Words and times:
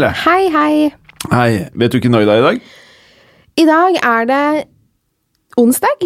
Pernille. 0.00 0.16
Hei, 0.24 0.48
hei! 0.48 0.92
Hei, 1.30 1.68
Vet 1.76 1.92
du 1.92 1.98
ikke 1.98 2.08
når 2.08 2.24
det 2.24 2.32
er 2.32 2.40
i 2.40 2.44
dag? 2.44 2.60
I 3.60 3.64
dag 3.68 3.96
er 4.00 4.28
det 4.30 4.44
onsdag. 5.60 6.04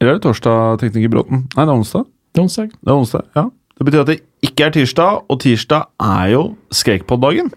Eller 0.00 0.10
er 0.10 0.18
det 0.18 0.24
torsdag, 0.26 0.80
tekniker 0.82 1.08
Bråten? 1.08 1.46
Nei, 1.56 1.64
det 1.64 1.72
er 1.72 1.78
onsdag. 1.78 2.04
Det 2.34 2.42
er 2.42 2.44
onsdag. 2.44 2.66
Det 2.76 2.92
er 2.92 2.98
onsdag, 2.98 3.22
ja. 3.38 3.44
Det 3.78 3.86
betyr 3.88 4.02
at 4.02 4.10
det 4.10 4.18
ikke 4.44 4.66
er 4.66 4.74
tirsdag, 4.74 5.22
og 5.32 5.40
tirsdag 5.40 5.86
er 6.04 6.26
jo 6.34 6.42
skrekkpod-dagen. 6.76 7.48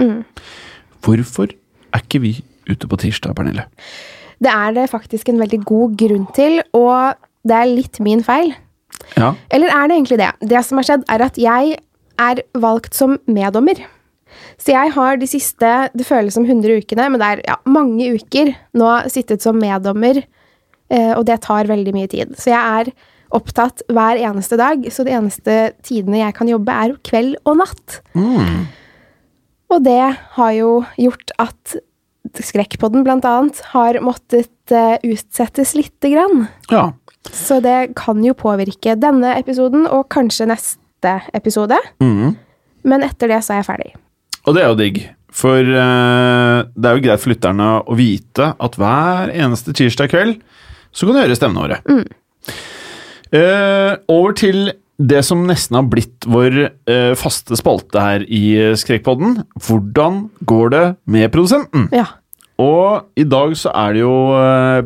Hvorfor 1.03 1.51
er 1.91 2.05
ikke 2.05 2.22
vi 2.23 2.31
ute 2.72 2.88
på 2.88 2.99
tirsdag, 3.01 3.35
Pernille? 3.35 3.66
Det 4.39 4.51
er 4.53 4.78
det 4.78 4.85
faktisk 4.94 5.33
en 5.33 5.41
veldig 5.44 5.59
god 5.67 5.97
grunn 5.99 6.29
til, 6.38 6.61
og 6.72 7.19
det 7.44 7.57
er 7.57 7.73
litt 7.73 7.99
min 7.99 8.23
feil. 8.23 8.53
Ja. 9.17 9.33
Eller 9.51 9.75
er 9.75 9.91
det 9.91 9.99
egentlig 9.99 10.22
det? 10.23 10.31
Det 10.39 10.63
som 10.63 10.79
har 10.79 10.88
skjedd, 10.88 11.03
er 11.11 11.28
at 11.28 11.41
jeg 11.41 11.75
er 12.16 12.41
valgt 12.63 12.95
som 12.95 13.19
meddommer. 13.28 13.83
Så 14.61 14.71
jeg 14.71 14.93
har 14.95 15.19
de 15.19 15.27
siste, 15.29 15.71
det 15.91 16.07
føles 16.07 16.35
som 16.38 16.45
100 16.47 16.83
ukene, 16.83 17.09
men 17.11 17.21
det 17.21 17.31
er 17.31 17.43
ja, 17.49 17.57
mange 17.67 18.07
uker 18.16 18.53
nå 18.77 18.93
sittet 19.11 19.43
som 19.43 19.59
meddommer, 19.59 20.21
eh, 20.89 21.11
og 21.16 21.25
det 21.27 21.41
tar 21.45 21.69
veldig 21.71 21.95
mye 21.95 22.11
tid. 22.11 22.35
Så 22.39 22.53
jeg 22.53 22.61
er 22.61 22.93
opptatt 23.35 23.83
hver 23.91 24.21
eneste 24.21 24.57
dag, 24.59 24.85
så 24.93 25.03
de 25.03 25.16
eneste 25.17 25.57
tidene 25.85 26.21
jeg 26.21 26.38
kan 26.38 26.49
jobbe, 26.49 26.71
er 26.71 26.95
kveld 27.07 27.35
og 27.43 27.59
natt. 27.63 27.99
Og 29.73 29.81
det 29.83 30.03
har 30.38 30.55
jo 30.55 30.77
gjort 31.01 31.35
at 31.41 31.79
Skrekkpodden 32.35 33.03
blant 33.05 33.23
annet 33.29 33.59
har 33.69 33.99
måttet 34.03 34.73
eh, 34.73 34.97
utsettes 35.05 35.75
lite 35.77 36.09
grann. 36.16 36.47
ja. 36.72 36.89
Så 37.31 37.59
det 37.63 37.95
kan 37.97 38.19
jo 38.22 38.35
påvirke 38.37 38.93
denne 38.99 39.31
episoden, 39.39 39.87
og 39.89 40.09
kanskje 40.13 40.45
neste 40.51 41.16
episode. 41.33 41.77
Mm. 42.03 42.35
Men 42.85 43.05
etter 43.05 43.31
det 43.31 43.39
så 43.45 43.55
er 43.55 43.63
jeg 43.63 43.69
ferdig. 43.69 43.91
Og 44.45 44.53
det 44.53 44.61
er 44.61 44.72
jo 44.72 44.79
digg. 44.79 45.01
For 45.35 45.59
uh, 45.59 46.63
det 46.72 46.88
er 46.88 46.95
jo 46.95 47.03
greit 47.03 47.22
for 47.23 47.33
lytterne 47.33 47.69
å 47.83 47.97
vite 47.97 48.53
at 48.56 48.78
hver 48.79 49.33
eneste 49.33 49.75
tirsdag 49.75 50.13
kveld 50.13 50.39
så 50.95 51.07
kan 51.07 51.17
du 51.17 51.19
høre 51.19 51.35
stemmene 51.35 51.66
våre. 51.66 52.06
Eh, 53.35 53.94
over 54.07 54.35
til 54.38 54.69
det 54.95 55.25
som 55.28 55.41
nesten 55.44 55.75
har 55.75 55.89
blitt 55.91 56.23
vår 56.31 56.53
uh, 56.88 57.11
faste 57.19 57.57
spalte 57.59 58.00
her 58.00 58.23
i 58.31 58.53
Skrekkpodden. 58.79 59.41
Hvordan 59.66 60.22
går 60.47 60.72
det 60.72 60.85
med 61.11 61.34
produsenten? 61.34 61.89
Ja. 61.91 62.05
Og 62.63 63.09
i 63.19 63.25
dag 63.28 63.57
så 63.59 63.73
er 63.75 63.97
det 63.97 64.05
jo 64.05 64.16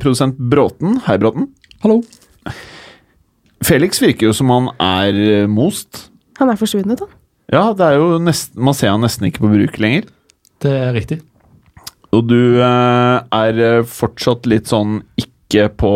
produsent 0.02 0.40
Bråten. 0.50 0.98
Hei, 1.06 1.20
Bråten. 1.22 1.52
Hallo. 1.86 2.00
Felix 3.62 4.02
virker 4.02 4.32
jo 4.32 4.34
som 4.34 4.50
han 4.56 4.74
er 4.82 5.46
most. 5.52 6.08
Han 6.42 6.50
er 6.50 6.58
forsvunnet, 6.58 7.06
han. 7.06 7.19
Ja, 7.50 7.72
det 7.74 7.86
er 7.86 7.98
jo 7.98 8.18
nesten, 8.22 8.62
man 8.62 8.78
ser 8.78 8.94
han 8.94 9.02
nesten 9.02 9.26
ikke 9.30 9.44
på 9.46 9.52
bruk 9.52 9.80
lenger. 9.82 10.10
Det 10.62 10.74
er 10.76 10.92
riktig. 10.94 11.22
Og 12.14 12.26
du 12.30 12.60
eh, 12.62 13.16
er 13.22 13.62
eh, 13.62 13.86
fortsatt 13.86 14.50
litt 14.50 14.70
sånn 14.70 15.00
ikke 15.20 15.70
på 15.78 15.94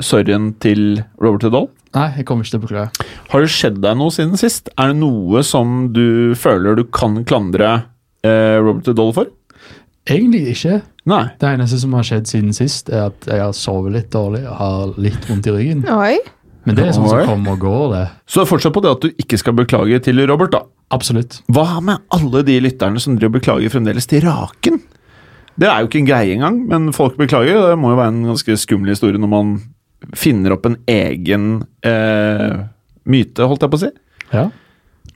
sorryen 0.00 0.52
til 0.62 1.02
Robert 1.20 1.48
Udall? 1.48 1.68
Nei, 1.96 2.08
jeg 2.18 2.26
kommer 2.28 2.44
ikke 2.44 2.54
til 2.54 2.60
å 2.60 2.66
beklage. 2.66 3.08
Har 3.32 3.44
det 3.44 3.50
skjedd 3.52 3.80
deg 3.84 3.96
noe 4.00 4.12
siden 4.14 4.40
sist? 4.40 4.68
Er 4.76 4.92
det 4.92 5.00
noe 5.00 5.42
som 5.46 5.88
du 5.96 6.36
føler 6.38 6.76
du 6.78 6.84
kan 6.92 7.20
klandre 7.28 7.72
eh, 8.24 8.56
Robert 8.60 8.88
Udall 8.92 9.14
for? 9.16 9.32
Egentlig 10.08 10.54
ikke. 10.54 10.80
Nei. 11.08 11.24
Det 11.40 11.52
eneste 11.52 11.80
som 11.82 11.96
har 11.96 12.06
skjedd 12.08 12.28
siden 12.30 12.56
sist, 12.56 12.88
er 12.92 13.10
at 13.10 13.28
jeg 13.28 13.44
har 13.44 13.52
sovet 13.56 13.96
litt 13.96 14.10
dårlig 14.12 14.44
og 14.48 14.56
har 14.60 14.96
litt 15.00 15.28
vondt 15.28 15.48
i 15.48 15.56
ryggen. 15.56 15.84
Oi. 15.92 16.16
Men 16.68 16.76
det 16.76 16.84
er 16.84 16.96
sånn 16.96 17.08
som 17.08 17.28
kommer 17.28 17.56
og 17.56 17.62
går, 17.64 17.84
det. 17.94 18.06
Så 18.28 18.40
det 18.40 18.46
er 18.46 18.50
fortsatt 18.50 18.76
på 18.76 18.84
det 18.84 18.92
at 18.92 19.04
du 19.04 19.22
ikke 19.24 19.40
skal 19.40 19.56
beklage 19.56 20.00
til 20.04 20.20
Robert, 20.28 20.52
da. 20.52 20.64
Absolutt. 20.94 21.42
Hva 21.52 21.80
med 21.84 22.04
alle 22.14 22.42
de 22.46 22.56
lytterne 22.64 23.00
som 23.02 23.16
driver 23.18 23.34
og 23.34 23.40
beklager 23.40 23.72
fremdeles 23.74 24.08
til 24.08 24.24
Raken? 24.24 24.80
Det 25.58 25.66
er 25.68 25.82
jo 25.82 25.88
ikke 25.90 26.00
en 26.00 26.08
greie 26.08 26.36
engang, 26.36 26.60
men 26.70 26.92
folk 26.96 27.18
beklager. 27.18 27.58
Det 27.72 27.78
må 27.80 27.92
jo 27.92 27.98
være 27.98 28.14
en 28.14 28.28
ganske 28.30 28.56
skummel 28.62 28.94
historie 28.94 29.20
når 29.20 29.32
man 29.32 29.56
finner 30.16 30.54
opp 30.54 30.68
en 30.68 30.78
egen 30.88 31.48
eh, 31.86 32.60
myte, 33.10 33.48
holdt 33.50 33.66
jeg 33.66 33.72
på 33.72 33.80
å 33.80 33.82
si. 33.82 33.90
Ja. 34.30 34.46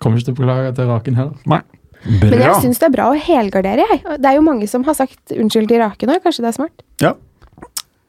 Kommer 0.02 0.18
ikke 0.18 0.32
til 0.32 0.34
å 0.34 0.40
beklage 0.40 0.74
til 0.76 0.90
Raken 0.90 1.18
heller. 1.20 1.38
Nei. 1.48 1.62
Men 2.02 2.34
jeg 2.34 2.56
syns 2.64 2.80
det 2.82 2.88
er 2.88 2.94
bra 2.96 3.10
å 3.12 3.18
helgardere, 3.18 3.84
jeg. 3.92 4.02
Det 4.18 4.26
er 4.28 4.34
jo 4.34 4.46
mange 4.46 4.66
som 4.70 4.82
har 4.88 4.96
sagt 4.98 5.34
unnskyld 5.36 5.70
til 5.70 5.78
raken 5.84 6.10
òg, 6.10 6.24
Kanskje 6.24 6.42
det 6.42 6.50
er 6.50 6.56
smart? 6.56 6.82
Ja. 7.02 7.12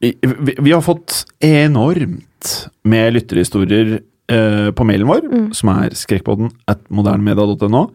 Vi, 0.01 0.15
vi, 0.17 0.55
vi 0.57 0.73
har 0.73 0.81
fått 0.83 1.21
enormt 1.45 2.55
med 2.89 3.13
lytterhistorier 3.13 3.99
eh, 4.31 4.69
på 4.75 4.87
mailen 4.87 5.09
vår, 5.09 5.29
som 5.57 5.71
er 5.73 5.95
skrekkpodden 5.97 6.51
at 6.71 6.83
modernmedia.no. 6.93 7.87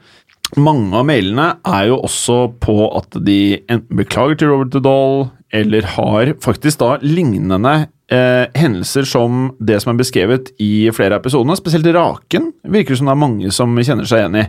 Mange 0.56 0.96
av 0.96 1.04
mailene 1.04 1.50
er 1.68 1.90
jo 1.90 1.98
også 2.06 2.38
på 2.62 2.88
at 2.96 3.18
de 3.20 3.58
enten 3.68 3.98
beklager 4.00 4.38
til 4.40 4.52
Robert 4.54 4.78
Udall, 4.78 5.26
eller 5.52 5.84
har 5.96 6.34
faktisk 6.44 6.80
da 6.80 6.94
lignende 7.04 7.74
eh, 8.12 8.48
hendelser 8.56 9.06
som 9.08 9.52
det 9.60 9.80
som 9.82 9.92
er 9.92 10.00
beskrevet 10.00 10.52
i 10.60 10.88
flere 10.94 11.16
av 11.16 11.22
episodene. 11.22 11.56
Spesielt 11.56 11.88
Raken 11.96 12.52
virker 12.64 12.94
det 12.94 13.00
som 13.00 13.08
det 13.08 13.14
er 13.16 13.24
mange 13.24 13.52
som 13.54 13.76
kjenner 13.80 14.08
seg 14.08 14.24
igjen 14.24 14.40
i. 14.42 14.46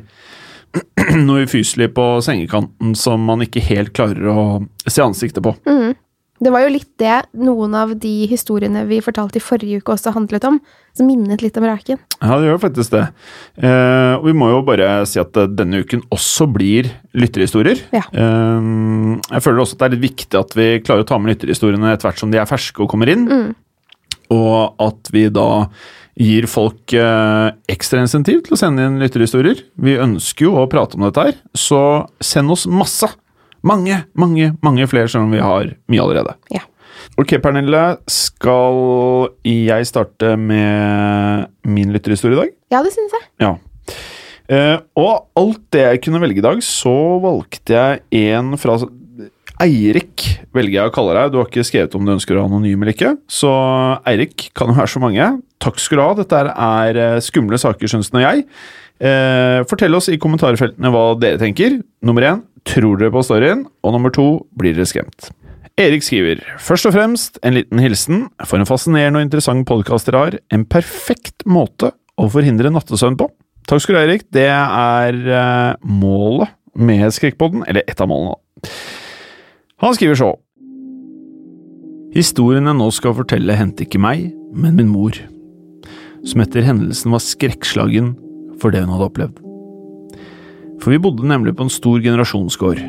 Noe 1.28 1.48
ufyselig 1.48 1.90
på 1.96 2.08
sengekanten 2.24 2.96
som 3.00 3.24
man 3.28 3.44
ikke 3.44 3.64
helt 3.66 3.92
klarer 3.96 4.32
å 4.32 4.44
se 4.86 5.04
ansiktet 5.04 5.44
på. 5.44 5.56
Det 6.40 6.52
var 6.54 6.64
jo 6.64 6.72
litt 6.72 6.90
det 7.02 7.18
noen 7.36 7.74
av 7.76 7.92
de 8.00 8.14
historiene 8.32 8.86
vi 8.88 9.02
fortalte 9.04 9.42
i 9.42 9.44
forrige 9.44 9.82
uke 9.82 9.96
også 9.96 10.14
handlet 10.16 10.46
om, 10.48 10.60
som 10.96 11.10
minnet 11.10 11.44
litt 11.44 11.58
om 11.60 11.68
Raken. 11.68 12.00
Ja, 12.22 12.40
det 12.40 12.48
gjør 12.48 12.62
faktisk 12.64 12.96
det. 12.96 13.06
Eh, 13.60 14.14
og 14.16 14.28
vi 14.30 14.36
må 14.40 14.50
jo 14.54 14.64
bare 14.68 14.90
si 15.10 15.20
at 15.22 15.36
eh, 15.40 15.52
denne 15.52 15.84
uken 15.84 16.06
også 16.16 16.48
blir 16.52 16.92
lytterhistorier. 17.12 17.84
Ja. 17.96 18.06
Eh, 18.08 18.70
jeg 19.20 19.46
føler 19.46 19.64
også 19.66 19.76
at 19.76 19.84
det 19.84 19.90
er 19.90 19.96
litt 19.98 20.08
viktig 20.08 20.40
at 20.40 20.56
vi 20.56 20.70
klarer 20.84 21.04
å 21.04 21.10
ta 21.12 21.20
med 21.20 21.36
lytterhistoriene 21.36 21.92
etter 21.94 22.10
hvert 22.10 22.24
som 22.24 22.32
de 22.32 22.40
er 22.40 22.50
ferske 22.50 22.86
og 22.86 22.92
kommer 22.92 23.12
inn. 23.12 23.28
Og 24.32 24.80
at 24.80 25.10
vi 25.12 25.28
da 25.34 25.50
gir 26.20 26.48
folk 26.52 26.94
eh, 26.96 27.48
ekstra 27.72 28.04
insentiv 28.04 28.44
til 28.46 28.56
å 28.56 28.60
sende 28.60 28.86
inn 28.86 29.00
lytterhistorier. 29.02 29.64
Vi 29.80 29.96
ønsker 30.00 30.50
jo 30.50 30.58
å 30.60 30.68
prate 30.72 31.00
om 31.00 31.06
dette 31.08 31.30
her, 31.30 31.40
så 31.56 31.82
send 32.24 32.52
oss 32.56 32.68
masse. 32.68 33.08
Mange, 33.66 34.04
mange, 34.16 34.54
mange 34.64 34.88
flere, 34.88 35.10
selv 35.12 35.28
om 35.28 35.34
vi 35.36 35.42
har 35.44 35.74
mye 35.92 36.04
allerede. 36.04 36.36
Ja. 36.54 36.64
Ok, 37.20 37.36
Pernille. 37.44 37.84
Skal 38.12 39.34
jeg 39.48 39.90
starte 39.90 40.36
med 40.40 41.50
min 41.68 41.92
lytterhistorie 41.96 42.38
i 42.38 42.42
dag? 42.44 42.54
Ja, 42.76 42.84
det 42.86 42.94
synes 42.96 43.16
jeg. 43.18 43.28
Ja. 43.44 43.56
Eh, 44.50 44.78
og 44.98 45.28
alt 45.38 45.62
det 45.76 45.84
jeg 45.86 46.02
kunne 46.06 46.22
velge 46.24 46.42
i 46.42 46.46
dag, 46.46 46.64
så 46.66 46.96
valgte 47.22 47.76
jeg 47.76 48.32
en 48.32 48.56
fra 48.60 48.80
Eirik 49.60 50.24
velger 50.56 50.78
jeg 50.78 50.90
å 50.90 50.94
kalle 50.96 51.16
deg. 51.18 51.34
Du 51.34 51.42
har 51.42 51.50
ikke 51.50 51.66
skrevet 51.68 51.96
om 51.98 52.06
du 52.08 52.14
ønsker 52.16 52.38
å 52.38 52.40
være 52.40 52.50
anonym 52.50 52.84
eller 52.86 52.96
ikke, 52.96 53.14
så 53.28 53.52
Eirik 54.08 54.50
kan 54.56 54.72
jo 54.72 54.78
være 54.80 54.94
så 54.94 55.02
mange. 55.04 55.32
Takk 55.60 55.82
skal 55.84 56.00
du 56.00 56.04
ha. 56.06 56.12
Dette 56.22 56.44
er 56.48 57.00
eh, 57.04 57.24
skumle 57.24 57.60
saker, 57.60 57.92
Skjønsten 57.92 58.22
og 58.22 58.24
jeg. 58.24 58.46
Eh, 59.00 59.60
fortell 59.68 59.96
oss 59.96 60.10
i 60.12 60.18
kommentarfeltene 60.20 60.92
hva 60.92 61.04
dere 61.20 61.40
tenker. 61.42 61.78
Nummer 62.04 62.26
én 62.32 62.42
tror 62.68 63.00
dere 63.00 63.14
på 63.14 63.24
storyen? 63.26 63.66
Og 63.84 63.96
nummer 63.96 64.14
to 64.14 64.28
blir 64.60 64.76
dere 64.78 64.90
skremt? 64.90 65.30
Erik 65.80 66.04
skriver 66.04 66.42
først 66.60 66.90
og 66.90 66.96
fremst 66.96 67.40
en 67.46 67.56
liten 67.56 67.80
hilsen. 67.80 68.26
For 68.44 68.60
en 68.60 68.68
fascinerende 68.68 69.22
og 69.22 69.28
interessant 69.28 69.68
podkast 69.70 70.10
dere 70.10 70.24
har. 70.26 70.38
En 70.52 70.66
perfekt 70.68 71.46
måte 71.48 71.94
å 72.20 72.28
forhindre 72.32 72.72
nattesøvn 72.74 73.16
på. 73.20 73.30
Takk 73.70 73.84
skal 73.84 73.96
du 73.96 74.00
ha, 74.00 74.06
Erik. 74.08 74.28
Det 74.34 74.48
er 74.50 75.20
eh, 75.40 75.88
målet 75.88 76.52
med 76.76 77.08
Skrekkpodden. 77.16 77.64
Eller 77.70 77.88
ett 77.88 78.02
av 78.02 78.12
målene. 78.12 78.36
Han 79.80 79.96
skriver 79.96 80.20
så. 80.20 80.34
Historien 82.12 82.66
jeg 82.68 82.76
nå 82.76 82.90
skal 82.92 83.16
fortelle, 83.16 83.56
hendte 83.56 83.86
ikke 83.86 84.02
meg, 84.02 84.32
men 84.52 84.76
min 84.76 84.90
mor, 84.90 85.16
som 86.26 86.42
etter 86.42 86.66
hendelsen 86.66 87.14
var 87.14 87.22
skrekkslagen 87.24 88.16
for 88.60 88.74
det 88.74 88.82
hun 88.82 88.92
hadde 88.96 89.08
opplevd. 89.12 89.38
For 90.80 90.94
vi 90.94 91.02
bodde 91.02 91.28
nemlig 91.28 91.56
på 91.58 91.66
en 91.68 91.74
stor 91.74 92.00
generasjonsgård, 92.04 92.80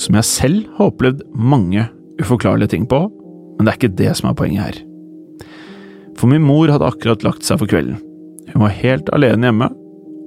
som 0.00 0.16
jeg 0.18 0.28
selv 0.28 0.70
har 0.78 0.92
opplevd 0.92 1.24
mange 1.34 1.88
uforklarlige 2.22 2.74
ting 2.76 2.86
på, 2.88 3.04
men 3.56 3.66
det 3.66 3.72
er 3.72 3.80
ikke 3.80 3.98
det 3.98 4.14
som 4.18 4.30
er 4.30 4.38
poenget 4.38 4.64
her. 4.66 4.80
For 6.18 6.30
min 6.30 6.44
mor 6.44 6.70
hadde 6.70 6.86
akkurat 6.86 7.24
lagt 7.26 7.46
seg 7.46 7.60
for 7.60 7.70
kvelden. 7.70 7.98
Hun 8.52 8.64
var 8.64 8.74
helt 8.78 9.10
alene 9.16 9.48
hjemme, 9.48 9.68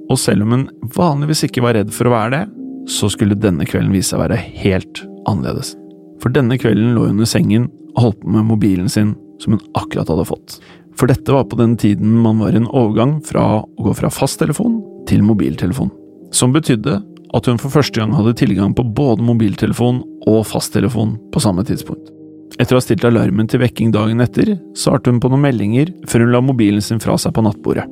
og 0.06 0.20
selv 0.20 0.44
om 0.44 0.54
hun 0.54 0.68
vanligvis 0.96 1.46
ikke 1.48 1.64
var 1.64 1.76
redd 1.78 1.92
for 1.94 2.08
å 2.08 2.14
være 2.14 2.32
det, 2.36 2.44
så 2.90 3.10
skulle 3.10 3.38
denne 3.38 3.66
kvelden 3.66 3.94
vise 3.94 4.12
seg 4.12 4.20
å 4.20 4.24
være 4.26 4.38
helt 4.62 5.02
annerledes. 5.26 5.74
For 6.22 6.32
denne 6.32 6.58
kvelden 6.60 6.94
lå 6.96 7.08
hun 7.10 7.22
i 7.22 7.28
sengen 7.28 7.70
og 7.96 8.02
holdt 8.04 8.22
på 8.22 8.34
med 8.36 8.48
mobilen 8.50 8.90
sin, 8.92 9.14
som 9.42 9.56
hun 9.56 9.64
akkurat 9.78 10.08
hadde 10.12 10.28
fått. 10.28 10.58
For 10.96 11.10
dette 11.10 11.32
var 11.32 11.48
på 11.48 11.58
den 11.60 11.74
tiden 11.80 12.14
man 12.24 12.40
var 12.40 12.54
i 12.54 12.60
en 12.60 12.70
overgang 12.70 13.18
fra 13.24 13.44
å 13.58 13.62
gå 13.84 13.92
fra 13.98 14.12
fasttelefon 14.12 14.78
til 15.08 15.24
mobiltelefon. 15.26 15.90
Som 16.36 16.52
betydde 16.52 16.98
at 17.36 17.48
hun 17.48 17.58
for 17.60 17.72
første 17.72 18.00
gang 18.00 18.12
hadde 18.16 18.36
tilgang 18.36 18.74
på 18.76 18.84
både 18.96 19.24
mobiltelefon 19.24 20.02
og 20.28 20.44
fasttelefon 20.48 21.16
på 21.32 21.42
samme 21.42 21.64
tidspunkt. 21.66 22.12
Etter 22.60 22.76
å 22.76 22.80
ha 22.80 22.84
stilt 22.84 23.04
alarmen 23.04 23.48
til 23.50 23.60
vekking 23.60 23.90
dagen 23.92 24.22
etter, 24.24 24.54
svarte 24.78 25.10
hun 25.12 25.20
på 25.20 25.30
noen 25.32 25.44
meldinger 25.44 25.90
før 26.08 26.24
hun 26.24 26.32
la 26.32 26.42
mobilen 26.44 26.84
sin 26.84 27.00
fra 27.02 27.16
seg 27.20 27.34
på 27.36 27.44
nattbordet. 27.44 27.84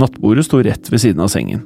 Nattbordet 0.00 0.46
sto 0.46 0.62
rett 0.64 0.90
ved 0.90 1.02
siden 1.02 1.22
av 1.22 1.30
sengen. 1.32 1.62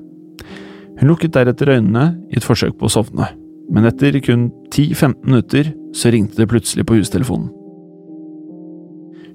Hun 0.99 1.11
lukket 1.11 1.35
deretter 1.37 1.73
øynene 1.77 2.15
i 2.33 2.39
et 2.39 2.47
forsøk 2.47 2.77
på 2.79 2.89
å 2.89 2.93
sovne, 2.93 3.31
men 3.73 3.89
etter 3.89 4.17
kun 4.25 4.49
10–15 4.75 5.17
minutter 5.25 5.73
så 5.97 6.13
ringte 6.13 6.41
det 6.41 6.49
plutselig 6.51 6.87
på 6.89 6.99
hustelefonen. 6.99 7.51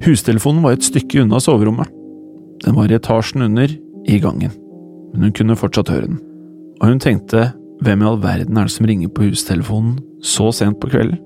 Hustelefonen 0.05 0.63
var 0.63 0.77
et 0.77 0.87
stykke 0.87 1.25
unna 1.25 1.41
soverommet. 1.43 1.91
Den 2.63 2.77
var 2.77 2.91
i 2.91 2.97
etasjen 2.97 3.43
under, 3.45 3.71
i 4.09 4.19
gangen, 4.21 4.53
men 5.13 5.27
hun 5.27 5.35
kunne 5.35 5.59
fortsatt 5.59 5.91
høre 5.91 6.07
den. 6.07 6.21
Og 6.79 6.87
hun 6.87 7.01
tenkte 7.03 7.49
hvem 7.83 8.03
i 8.03 8.07
all 8.07 8.19
verden 8.23 8.57
er 8.59 8.67
det 8.67 8.75
som 8.75 8.87
ringer 8.87 9.11
på 9.11 9.29
hustelefonen 9.29 9.97
så 10.23 10.49
sent 10.55 10.79
på 10.81 10.89
kvelden? 10.91 11.19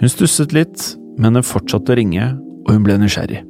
Hun 0.00 0.10
stusset 0.10 0.54
litt, 0.56 0.82
men 1.20 1.36
den 1.36 1.46
fortsatte 1.46 1.92
å 1.92 1.96
ringe, 1.98 2.32
og 2.64 2.72
hun 2.74 2.84
ble 2.86 2.96
nysgjerrig. 2.98 3.42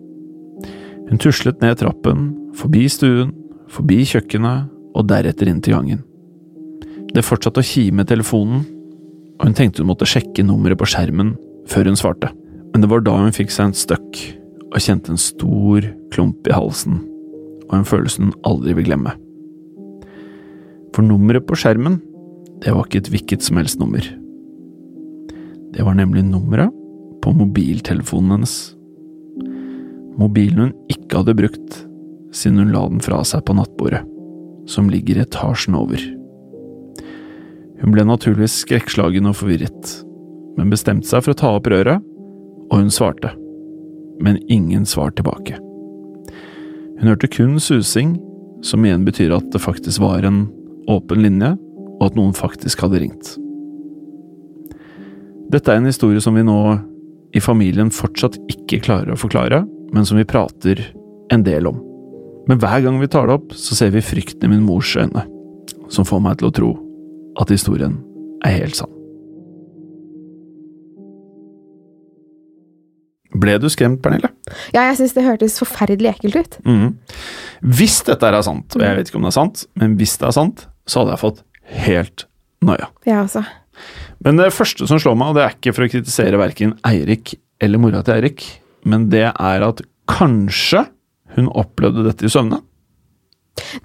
Hun 1.09 1.21
tuslet 1.23 1.63
ned 1.63 1.79
trappen, 1.81 2.31
forbi 2.59 2.85
stuen, 2.93 3.33
forbi 3.73 4.03
kjøkkenet 4.09 4.69
og 4.93 5.09
deretter 5.09 5.49
inn 5.49 5.63
til 5.65 5.77
gangen. 5.79 6.03
Det 7.13 7.25
fortsatte 7.25 7.63
å 7.63 7.67
kime 7.67 8.05
i 8.05 8.09
telefonen, 8.09 8.67
og 9.39 9.49
hun 9.49 9.57
tenkte 9.57 9.83
hun 9.83 9.91
måtte 9.91 10.09
sjekke 10.09 10.45
nummeret 10.47 10.81
på 10.81 10.89
skjermen 10.93 11.35
før 11.71 11.91
hun 11.91 11.99
svarte. 11.99 12.31
Men 12.73 12.85
det 12.85 12.91
var 12.93 13.05
da 13.05 13.17
hun 13.21 13.35
fikk 13.35 13.53
seg 13.53 13.71
en 13.71 13.77
støkk 13.77 14.23
og 14.73 14.81
kjente 14.81 15.13
en 15.13 15.21
stor 15.21 15.89
klump 16.13 16.49
i 16.49 16.57
halsen, 16.57 17.03
og 17.69 17.77
en 17.79 17.89
følelse 17.89 18.25
hun 18.25 18.37
aldri 18.49 18.77
vil 18.79 18.89
glemme. 18.89 19.17
For 20.93 21.05
nummeret 21.07 21.47
på 21.49 21.57
skjermen, 21.57 22.01
det 22.63 22.75
var 22.75 22.87
ikke 22.87 23.03
et 23.03 23.11
hvilket 23.13 23.45
som 23.47 23.59
helst 23.59 23.81
nummer. 23.81 24.05
Det 25.73 25.85
var 25.87 25.97
nemlig 25.97 26.25
nummeret 26.27 26.73
på 27.25 27.33
mobiltelefonen 27.37 28.37
hennes. 28.37 28.57
Mobilen 30.21 30.67
hun 30.67 30.73
ikke 30.93 31.23
hadde 31.23 31.39
brukt 31.39 31.79
siden 32.37 32.61
hun 32.61 32.73
la 32.75 32.85
den 32.89 33.01
fra 33.05 33.23
seg 33.29 33.45
på 33.47 33.57
nattbordet, 33.57 34.03
som 34.69 34.91
ligger 34.93 35.21
etasjen 35.23 35.77
over. 35.79 36.01
Hun 37.83 37.95
ble 37.95 38.05
naturligvis 38.07 38.61
skrekkslagen 38.63 39.29
og 39.29 39.37
forvirret, 39.41 39.95
men 40.57 40.73
bestemte 40.73 41.09
seg 41.09 41.25
for 41.25 41.35
å 41.35 41.41
ta 41.41 41.53
opp 41.57 41.69
røret, 41.73 42.05
og 42.71 42.79
hun 42.79 42.93
svarte, 42.93 43.33
men 44.23 44.41
ingen 44.53 44.87
svar 44.89 45.13
tilbake. 45.17 45.59
Hun 47.01 47.11
hørte 47.11 47.31
kun 47.33 47.59
susing, 47.61 48.17
som 48.63 48.85
igjen 48.87 49.05
betyr 49.05 49.35
at 49.35 49.49
det 49.53 49.61
faktisk 49.61 50.05
var 50.05 50.23
en 50.29 50.45
åpen 50.91 51.23
linje, 51.23 51.53
og 52.01 52.09
at 52.09 52.19
noen 52.19 52.35
faktisk 52.37 52.83
hadde 52.85 53.03
ringt. 53.03 53.35
Dette 55.53 55.73
er 55.73 55.83
en 55.83 55.91
historie 55.91 56.23
som 56.25 56.35
vi 56.39 56.45
nå 56.47 56.59
i 57.37 57.41
familien 57.41 57.93
fortsatt 57.93 58.39
ikke 58.53 58.81
klarer 58.85 59.15
å 59.15 59.21
forklare, 59.21 59.63
men 59.93 60.09
som 60.09 60.19
vi 60.19 60.29
prater 60.29 60.81
en 61.33 61.45
del 61.45 61.69
om. 61.69 61.81
Men 62.49 62.59
hver 62.61 62.83
gang 62.85 62.99
vi 63.01 63.11
tar 63.11 63.29
det 63.29 63.37
opp, 63.39 63.53
så 63.55 63.77
ser 63.79 63.93
vi 63.95 64.05
frykten 64.05 64.49
i 64.49 64.55
min 64.55 64.65
mors 64.67 64.97
øyne, 64.99 65.27
som 65.93 66.09
får 66.09 66.25
meg 66.25 66.41
til 66.41 66.49
å 66.49 66.57
tro 66.57 66.73
at 67.41 67.53
historien 67.53 68.01
er 68.45 68.59
helt 68.59 68.77
sann. 68.81 68.91
Ble 73.43 73.55
du 73.61 73.69
skremt, 73.73 74.03
Pernille? 74.05 74.29
Ja, 74.75 74.85
jeg 74.91 74.99
syns 74.99 75.15
det 75.17 75.25
hørtes 75.25 75.57
forferdelig 75.63 76.11
ekkelt 76.13 76.37
ut. 76.37 76.59
Mm. 76.69 76.91
Hvis 77.79 78.03
dette 78.05 78.29
er 78.29 78.37
sant, 78.45 78.77
og 78.77 78.85
jeg 78.85 78.99
vet 78.99 79.09
ikke 79.09 79.21
om 79.21 79.25
det 79.25 79.33
er 79.33 79.39
sant, 79.39 79.65
men 79.81 79.97
hvis 80.01 80.19
det 80.21 80.29
er 80.29 80.37
sant, 80.37 80.67
så 80.87 81.03
hadde 81.03 81.15
jeg 81.17 81.23
fått 81.23 81.43
helt 81.87 82.25
noia. 82.65 82.89
Jeg 83.07 83.19
også. 83.25 83.45
Men 84.23 84.37
det 84.39 84.53
første 84.55 84.87
som 84.87 84.99
slår 85.03 85.17
meg, 85.19 85.33
og 85.33 85.39
det 85.39 85.45
er 85.47 85.55
ikke 85.57 85.75
for 85.75 85.87
å 85.87 85.91
kritisere 85.91 86.39
verken 86.41 86.75
Eirik 86.87 87.35
eller 87.63 87.79
mora 87.83 88.03
til 88.07 88.15
Eirik, 88.19 88.45
men 88.85 89.09
det 89.11 89.25
er 89.33 89.65
at 89.67 89.81
kanskje 90.11 90.85
hun 91.37 91.49
opplevde 91.49 92.05
dette 92.07 92.27
i 92.27 92.31
søvne. 92.33 92.61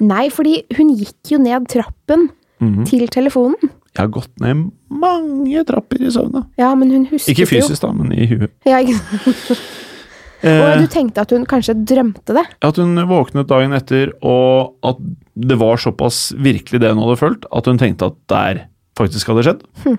Nei, 0.04 0.28
fordi 0.34 0.62
hun 0.78 0.94
gikk 0.98 1.32
jo 1.34 1.40
ned 1.44 1.68
trappen 1.72 2.30
Mhm. 2.60 2.86
til 2.90 3.08
telefonen. 3.14 3.56
Jeg 3.94 4.02
har 4.04 4.08
gått 4.14 4.32
ned 4.42 4.72
mange 4.90 5.64
trapper 5.66 6.02
i 6.02 6.10
søvne. 6.14 6.46
Ja, 6.58 6.74
men 6.76 6.90
hun 6.92 7.06
husket 7.10 7.34
Ikke 7.36 7.48
fysisk, 7.50 7.82
da, 7.82 7.92
men 7.94 8.12
i 8.14 8.26
huet. 8.28 8.52
Ja, 8.66 8.78
ikke 8.82 8.98
Eh, 8.98 9.58
Og 10.46 10.82
du 10.84 10.88
tenkte 10.94 11.24
at 11.24 11.32
hun 11.34 11.46
kanskje 11.50 11.74
drømte 11.88 12.36
det? 12.38 12.44
At 12.62 12.78
hun 12.78 12.94
våknet 13.10 13.48
dagen 13.50 13.74
etter, 13.74 14.12
og 14.22 14.76
at 14.86 15.00
det 15.38 15.58
var 15.58 15.78
såpass 15.82 16.32
virkelig 16.38 16.82
det 16.84 16.92
hun 16.94 17.02
hadde 17.06 17.18
følt, 17.22 17.48
at 17.54 17.66
hun 17.70 17.80
tenkte 17.82 18.12
at 18.12 18.20
der 18.30 18.62
faktisk 18.98 19.32
hadde 19.34 19.46
skjedd. 19.48 19.66
Hm. 19.86 19.98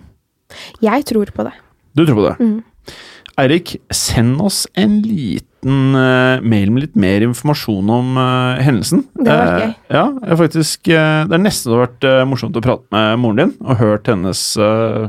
Jeg 0.83 1.05
tror 1.11 1.31
på 1.35 1.45
det. 1.49 1.55
Du 1.99 2.05
tror 2.07 2.19
på 2.21 2.27
det? 2.29 2.35
Mm. 2.39 2.95
Eirik, 3.39 3.77
send 3.95 4.41
oss 4.43 4.65
en 4.79 4.97
liten 5.05 5.95
uh, 5.95 6.41
mail 6.43 6.73
med 6.75 6.87
litt 6.89 6.97
mer 6.99 7.23
informasjon 7.27 7.91
om 7.95 8.17
uh, 8.19 8.59
hendelsen. 8.63 9.05
Det 9.19 9.29
var 9.31 9.53
Eh, 9.53 9.61
gøy. 9.63 9.75
ja, 9.95 10.37
faktisk, 10.41 10.89
eh, 10.91 11.21
det 11.29 11.37
er 11.37 11.43
nesten 11.45 11.71
det 11.71 11.77
har 11.77 11.85
vært 11.87 12.07
eh, 12.09 12.25
morsomt 12.31 12.59
å 12.59 12.63
prate 12.65 12.87
med 12.95 13.19
moren 13.23 13.39
din 13.43 13.53
og 13.63 13.79
hørt 13.83 14.11
hennes 14.11 14.43
eh, 14.59 15.07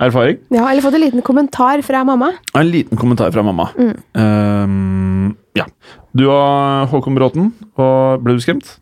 erfaring. 0.00 0.38
Ja, 0.54 0.66
Eller 0.70 0.84
fått 0.84 0.96
en 0.98 1.04
liten 1.04 1.22
kommentar 1.26 1.82
fra 1.86 2.04
mamma. 2.06 2.32
En 2.54 2.70
liten 2.70 2.98
kommentar 2.98 3.32
fra 3.34 3.42
mamma. 3.42 3.70
Mm. 3.78 3.94
Um, 4.14 5.36
ja. 5.58 5.66
Du 6.16 6.28
og 6.30 6.92
Håkon 6.92 7.18
Bråten, 7.18 7.50
og 7.78 8.22
ble 8.24 8.36
du 8.38 8.44
skremt? 8.44 8.76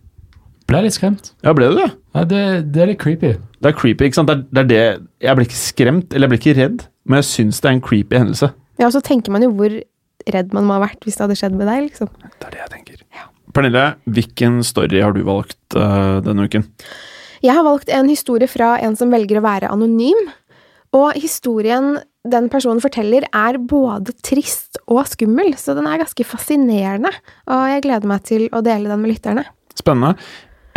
Ble 0.66 0.82
litt 0.82 0.96
skremt. 0.96 1.32
Ja, 1.46 1.54
ble 1.54 1.70
du 1.70 1.78
det? 1.78 1.90
Ja, 2.16 2.24
det, 2.26 2.42
det 2.74 2.82
er 2.82 2.90
litt 2.90 3.02
creepy. 3.02 3.36
Det 3.62 3.70
er 3.70 3.76
creepy, 3.76 4.08
ikke 4.08 4.18
sant? 4.18 4.30
Det 4.30 4.36
er, 4.36 4.46
det 4.50 4.62
er 4.62 4.70
det 4.70 5.26
Jeg 5.28 5.38
ble 5.38 5.46
ikke 5.46 5.60
skremt, 5.60 6.08
eller 6.12 6.26
jeg 6.26 6.32
ble 6.32 6.40
ikke 6.42 6.56
redd, 6.60 6.86
men 7.06 7.22
jeg 7.22 7.28
syns 7.30 7.60
det 7.62 7.70
er 7.70 7.76
en 7.76 7.84
creepy 7.84 8.18
hendelse. 8.18 8.50
Ja, 8.80 8.88
og 8.88 8.94
så 8.96 9.02
tenker 9.04 9.32
man 9.34 9.46
jo 9.46 9.52
hvor 9.56 9.76
redd 10.34 10.54
man 10.56 10.66
må 10.66 10.76
ha 10.76 10.82
vært 10.82 11.06
hvis 11.06 11.18
det 11.18 11.26
hadde 11.26 11.38
skjedd 11.38 11.58
med 11.58 11.70
deg, 11.70 11.86
liksom. 11.86 12.10
Det 12.26 12.48
er 12.48 12.56
det 12.56 12.62
jeg 12.64 12.72
tenker. 12.74 13.04
Ja. 13.14 13.28
Pernille, 13.56 13.84
hvilken 14.10 14.58
story 14.66 15.00
har 15.00 15.14
du 15.16 15.22
valgt 15.24 15.78
uh, 15.78 16.18
denne 16.24 16.48
uken? 16.48 16.66
Jeg 17.44 17.54
har 17.54 17.64
valgt 17.66 17.92
en 17.92 18.10
historie 18.10 18.48
fra 18.50 18.74
en 18.82 18.96
som 18.98 19.12
velger 19.12 19.38
å 19.38 19.44
være 19.44 19.70
anonym, 19.70 20.18
og 20.96 21.16
historien 21.20 21.96
den 22.26 22.48
personen 22.50 22.82
forteller 22.82 23.26
er 23.28 23.58
både 23.62 24.14
trist 24.26 24.80
og 24.90 25.04
skummel, 25.06 25.52
så 25.58 25.76
den 25.78 25.86
er 25.86 26.00
ganske 26.02 26.26
fascinerende, 26.26 27.12
og 27.46 27.70
jeg 27.70 27.84
gleder 27.86 28.10
meg 28.10 28.26
til 28.26 28.48
å 28.50 28.62
dele 28.66 28.90
den 28.90 29.02
med 29.02 29.12
lytterne. 29.12 29.46
Spennende. 29.76 30.16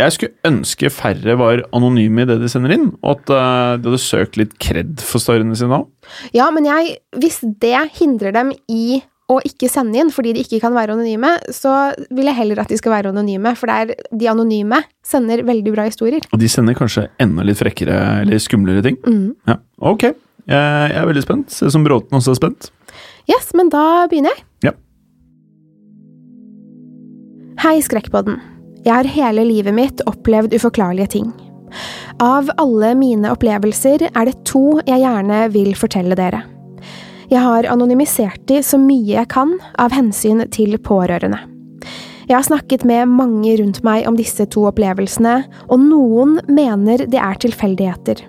Jeg 0.00 0.14
skulle 0.14 0.48
ønske 0.48 0.88
færre 0.92 1.34
var 1.36 1.60
anonyme 1.76 2.22
i 2.24 2.28
det 2.28 2.38
de 2.40 2.48
sender 2.48 2.72
inn, 2.76 2.86
og 3.02 3.18
at 3.18 3.32
eh, 3.36 3.72
de 3.82 3.90
hadde 3.90 4.00
søkt 4.00 4.38
litt 4.40 4.54
kred 4.62 5.02
for 5.04 5.20
storyene 5.20 5.58
sine 5.58 5.82
òg. 5.82 5.90
Ja, 6.36 6.48
men 6.54 6.68
jeg, 6.68 6.94
hvis 7.20 7.42
det 7.60 7.76
hindrer 7.98 8.32
dem 8.36 8.54
i 8.72 9.02
å 9.30 9.38
ikke 9.46 9.68
sende 9.70 10.00
inn 10.00 10.10
fordi 10.12 10.34
de 10.34 10.42
ikke 10.44 10.60
kan 10.64 10.74
være 10.74 10.96
anonyme, 10.96 11.36
så 11.54 11.92
vil 12.10 12.30
jeg 12.30 12.38
heller 12.40 12.62
at 12.62 12.72
de 12.72 12.78
skal 12.80 12.94
være 12.96 13.12
anonyme, 13.14 13.52
for 13.58 13.70
det 13.70 13.76
er 13.76 14.10
de 14.22 14.30
anonyme 14.30 14.80
sender 15.06 15.44
veldig 15.46 15.74
bra 15.76 15.86
historier. 15.88 16.26
Og 16.34 16.42
de 16.42 16.50
sender 16.50 16.76
kanskje 16.78 17.06
enda 17.22 17.46
litt 17.46 17.60
frekkere 17.60 17.96
eller 18.24 18.42
skumlere 18.42 18.84
ting. 18.86 18.98
Mm. 19.06 19.32
Ja, 19.50 19.60
ok. 19.92 20.10
Jeg 20.50 20.94
er 20.98 21.06
veldig 21.06 21.22
spent. 21.22 21.52
Ser 21.54 21.70
ut 21.70 21.76
som 21.76 21.84
Bråten 21.86 22.16
også 22.18 22.34
er 22.34 22.40
spent. 22.40 22.70
Yes, 23.30 23.52
men 23.54 23.70
da 23.70 24.06
begynner 24.10 24.34
jeg. 24.34 24.46
Ja. 24.70 24.74
Hei, 27.62 27.76
Skrekkpodden. 27.84 28.40
Jeg 28.80 28.94
har 28.96 29.08
hele 29.12 29.44
livet 29.44 29.76
mitt 29.76 30.00
opplevd 30.08 30.56
uforklarlige 30.56 31.12
ting. 31.18 31.28
Av 32.24 32.48
alle 32.58 32.94
mine 32.98 33.30
opplevelser 33.30 34.08
er 34.10 34.26
det 34.26 34.40
to 34.48 34.80
jeg 34.88 35.04
gjerne 35.04 35.44
vil 35.54 35.76
fortelle 35.78 36.16
dere. 36.18 36.42
Jeg 37.30 37.44
har 37.44 37.66
anonymisert 37.70 38.42
de 38.50 38.58
så 38.66 38.78
mye 38.80 39.12
jeg 39.12 39.28
kan 39.30 39.52
av 39.78 39.94
hensyn 39.94 40.42
til 40.50 40.74
pårørende. 40.82 41.38
Jeg 42.26 42.36
har 42.36 42.46
snakket 42.46 42.82
med 42.86 43.10
mange 43.10 43.52
rundt 43.58 43.80
meg 43.86 44.06
om 44.06 44.16
disse 44.18 44.46
to 44.50 44.64
opplevelsene, 44.70 45.36
og 45.70 45.82
noen 45.82 46.36
mener 46.50 47.04
det 47.10 47.18
er 47.18 47.38
tilfeldigheter. 47.42 48.22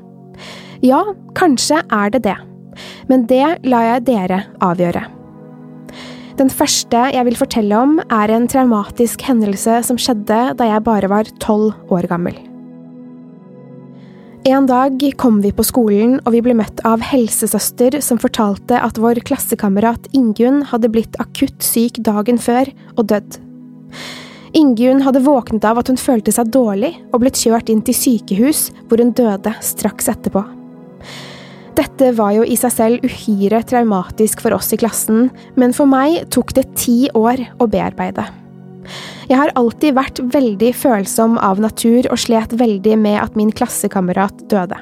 Ja, 0.86 1.02
kanskje 1.38 1.82
er 1.94 2.14
det 2.14 2.24
det, 2.26 2.38
men 3.10 3.26
det 3.30 3.46
lar 3.66 3.88
jeg 3.90 4.06
dere 4.10 4.44
avgjøre. 4.62 5.04
Den 6.38 6.50
første 6.50 7.04
jeg 7.14 7.26
vil 7.28 7.38
fortelle 7.38 7.82
om, 7.82 8.00
er 8.10 8.34
en 8.34 8.48
traumatisk 8.50 9.26
hendelse 9.26 9.82
som 9.86 9.98
skjedde 10.02 10.44
da 10.58 10.72
jeg 10.76 10.86
bare 10.86 11.10
var 11.10 11.30
tolv 11.42 11.74
år 11.94 12.10
gammel. 12.10 12.38
En 14.44 14.66
dag 14.66 15.04
kom 15.18 15.36
vi 15.42 15.52
på 15.54 15.62
skolen, 15.62 16.16
og 16.26 16.34
vi 16.34 16.40
ble 16.42 16.56
møtt 16.58 16.80
av 16.88 17.04
helsesøster 17.06 18.00
som 18.02 18.18
fortalte 18.18 18.80
at 18.82 18.98
vår 18.98 19.20
klassekamerat 19.28 20.08
Ingunn 20.18 20.64
hadde 20.72 20.90
blitt 20.90 21.14
akutt 21.22 21.62
syk 21.62 22.00
dagen 22.02 22.42
før 22.42 22.72
og 22.96 23.06
dødd. 23.12 23.38
Ingunn 24.58 25.06
hadde 25.06 25.22
våknet 25.28 25.68
av 25.70 25.84
at 25.84 25.94
hun 25.94 26.02
følte 26.02 26.34
seg 26.34 26.50
dårlig 26.50 26.96
og 27.12 27.22
blitt 27.22 27.38
kjørt 27.38 27.70
inn 27.70 27.86
til 27.86 28.00
sykehus, 28.00 28.72
hvor 28.90 28.98
hun 28.98 29.14
døde 29.14 29.54
straks 29.62 30.10
etterpå. 30.10 30.42
Dette 31.78 32.10
var 32.18 32.34
jo 32.34 32.42
i 32.42 32.58
seg 32.58 32.74
selv 32.74 33.06
uhyre 33.06 33.62
traumatisk 33.62 34.42
for 34.42 34.58
oss 34.58 34.74
i 34.74 34.82
klassen, 34.82 35.30
men 35.54 35.78
for 35.78 35.86
meg 35.86 36.24
tok 36.34 36.58
det 36.58 36.66
ti 36.82 37.04
år 37.14 37.46
å 37.62 37.70
bearbeide. 37.70 38.26
Jeg 39.30 39.40
har 39.40 39.54
alltid 39.60 39.96
vært 39.98 40.22
veldig 40.34 40.72
følsom 40.78 41.38
av 41.42 41.62
natur 41.64 42.08
og 42.12 42.20
slet 42.20 42.56
veldig 42.60 42.98
med 43.00 43.20
at 43.22 43.38
min 43.40 43.52
klassekamerat 43.56 44.46
døde. 44.52 44.80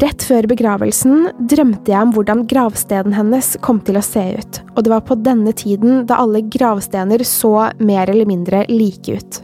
Rett 0.00 0.22
før 0.22 0.46
begravelsen 0.46 1.32
drømte 1.50 1.90
jeg 1.90 1.98
om 1.98 2.12
hvordan 2.14 2.44
gravsteden 2.50 3.14
hennes 3.16 3.56
kom 3.64 3.80
til 3.82 3.98
å 3.98 4.04
se 4.06 4.22
ut, 4.38 4.60
og 4.76 4.84
det 4.86 4.92
var 4.92 5.02
på 5.06 5.18
denne 5.18 5.50
tiden 5.56 6.04
da 6.06 6.20
alle 6.22 6.44
gravstener 6.46 7.24
så 7.26 7.72
mer 7.82 8.10
eller 8.12 8.28
mindre 8.30 8.62
like 8.70 9.18
ut. 9.18 9.40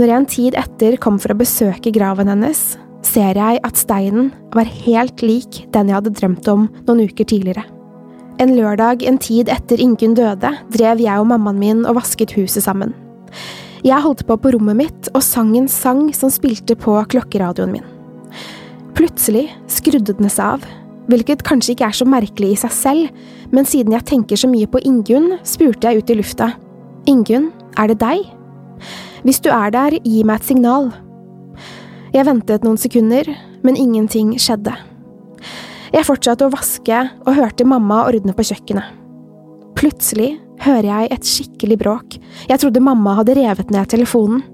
Når 0.00 0.06
jeg 0.08 0.16
en 0.18 0.30
tid 0.34 0.58
etter 0.58 0.98
kom 0.98 1.20
for 1.22 1.34
å 1.34 1.38
besøke 1.38 1.94
graven 1.94 2.30
hennes, 2.32 2.72
ser 3.06 3.38
jeg 3.38 3.62
at 3.66 3.78
steinen 3.78 4.32
var 4.54 4.66
helt 4.82 5.22
lik 5.22 5.64
den 5.74 5.90
jeg 5.92 6.00
hadde 6.00 6.16
drømt 6.18 6.50
om 6.50 6.66
noen 6.88 7.06
uker 7.06 7.30
tidligere. 7.30 7.62
En 8.40 8.54
lørdag 8.56 9.02
en 9.04 9.18
tid 9.20 9.50
etter 9.52 9.80
Ingunn 9.84 10.14
døde, 10.16 10.48
drev 10.72 11.00
jeg 11.02 11.20
og 11.20 11.26
mammaen 11.28 11.58
min 11.60 11.80
og 11.84 11.98
vasket 11.98 12.32
huset 12.38 12.64
sammen. 12.64 12.94
Jeg 13.84 14.00
holdt 14.00 14.24
på 14.28 14.36
på 14.40 14.52
rommet 14.54 14.78
mitt 14.78 15.10
og 15.12 15.20
sang 15.24 15.52
en 15.58 15.68
sang 15.68 16.06
som 16.16 16.32
spilte 16.32 16.76
på 16.76 16.94
klokkeradioen 17.12 17.74
min. 17.74 17.84
Plutselig 18.96 19.50
skrudde 19.68 20.16
den 20.16 20.32
seg 20.32 20.56
av, 20.56 20.64
hvilket 21.12 21.44
kanskje 21.44 21.74
ikke 21.74 21.90
er 21.90 21.98
så 22.00 22.08
merkelig 22.08 22.54
i 22.54 22.58
seg 22.62 22.74
selv, 22.76 23.22
men 23.52 23.68
siden 23.68 23.92
jeg 23.92 24.08
tenker 24.08 24.40
så 24.40 24.48
mye 24.48 24.68
på 24.70 24.80
Ingunn, 24.88 25.34
spurte 25.44 25.90
jeg 25.90 26.00
ut 26.00 26.12
i 26.12 26.16
lufta. 26.22 26.52
Ingunn, 27.10 27.50
er 27.76 27.92
det 27.92 28.00
deg? 28.00 28.24
Hvis 29.20 29.42
du 29.44 29.50
er 29.52 29.72
der, 29.74 30.00
gi 30.00 30.24
meg 30.24 30.40
et 30.40 30.48
signal. 30.48 30.94
Jeg 32.14 32.24
ventet 32.24 32.64
noen 32.64 32.80
sekunder, 32.80 33.28
men 33.60 33.76
ingenting 33.76 34.32
skjedde. 34.40 34.72
Jeg 35.90 36.06
fortsatte 36.06 36.46
å 36.46 36.52
vaske 36.52 37.00
og 37.24 37.34
hørte 37.34 37.66
mamma 37.66 38.04
ordne 38.06 38.34
på 38.36 38.46
kjøkkenet. 38.46 38.94
Plutselig 39.78 40.34
hører 40.62 40.86
jeg 40.86 41.10
et 41.14 41.26
skikkelig 41.26 41.78
bråk, 41.80 42.16
jeg 42.50 42.60
trodde 42.62 42.84
mamma 42.84 43.16
hadde 43.18 43.34
revet 43.38 43.72
ned 43.72 43.88
telefonen. 43.90 44.44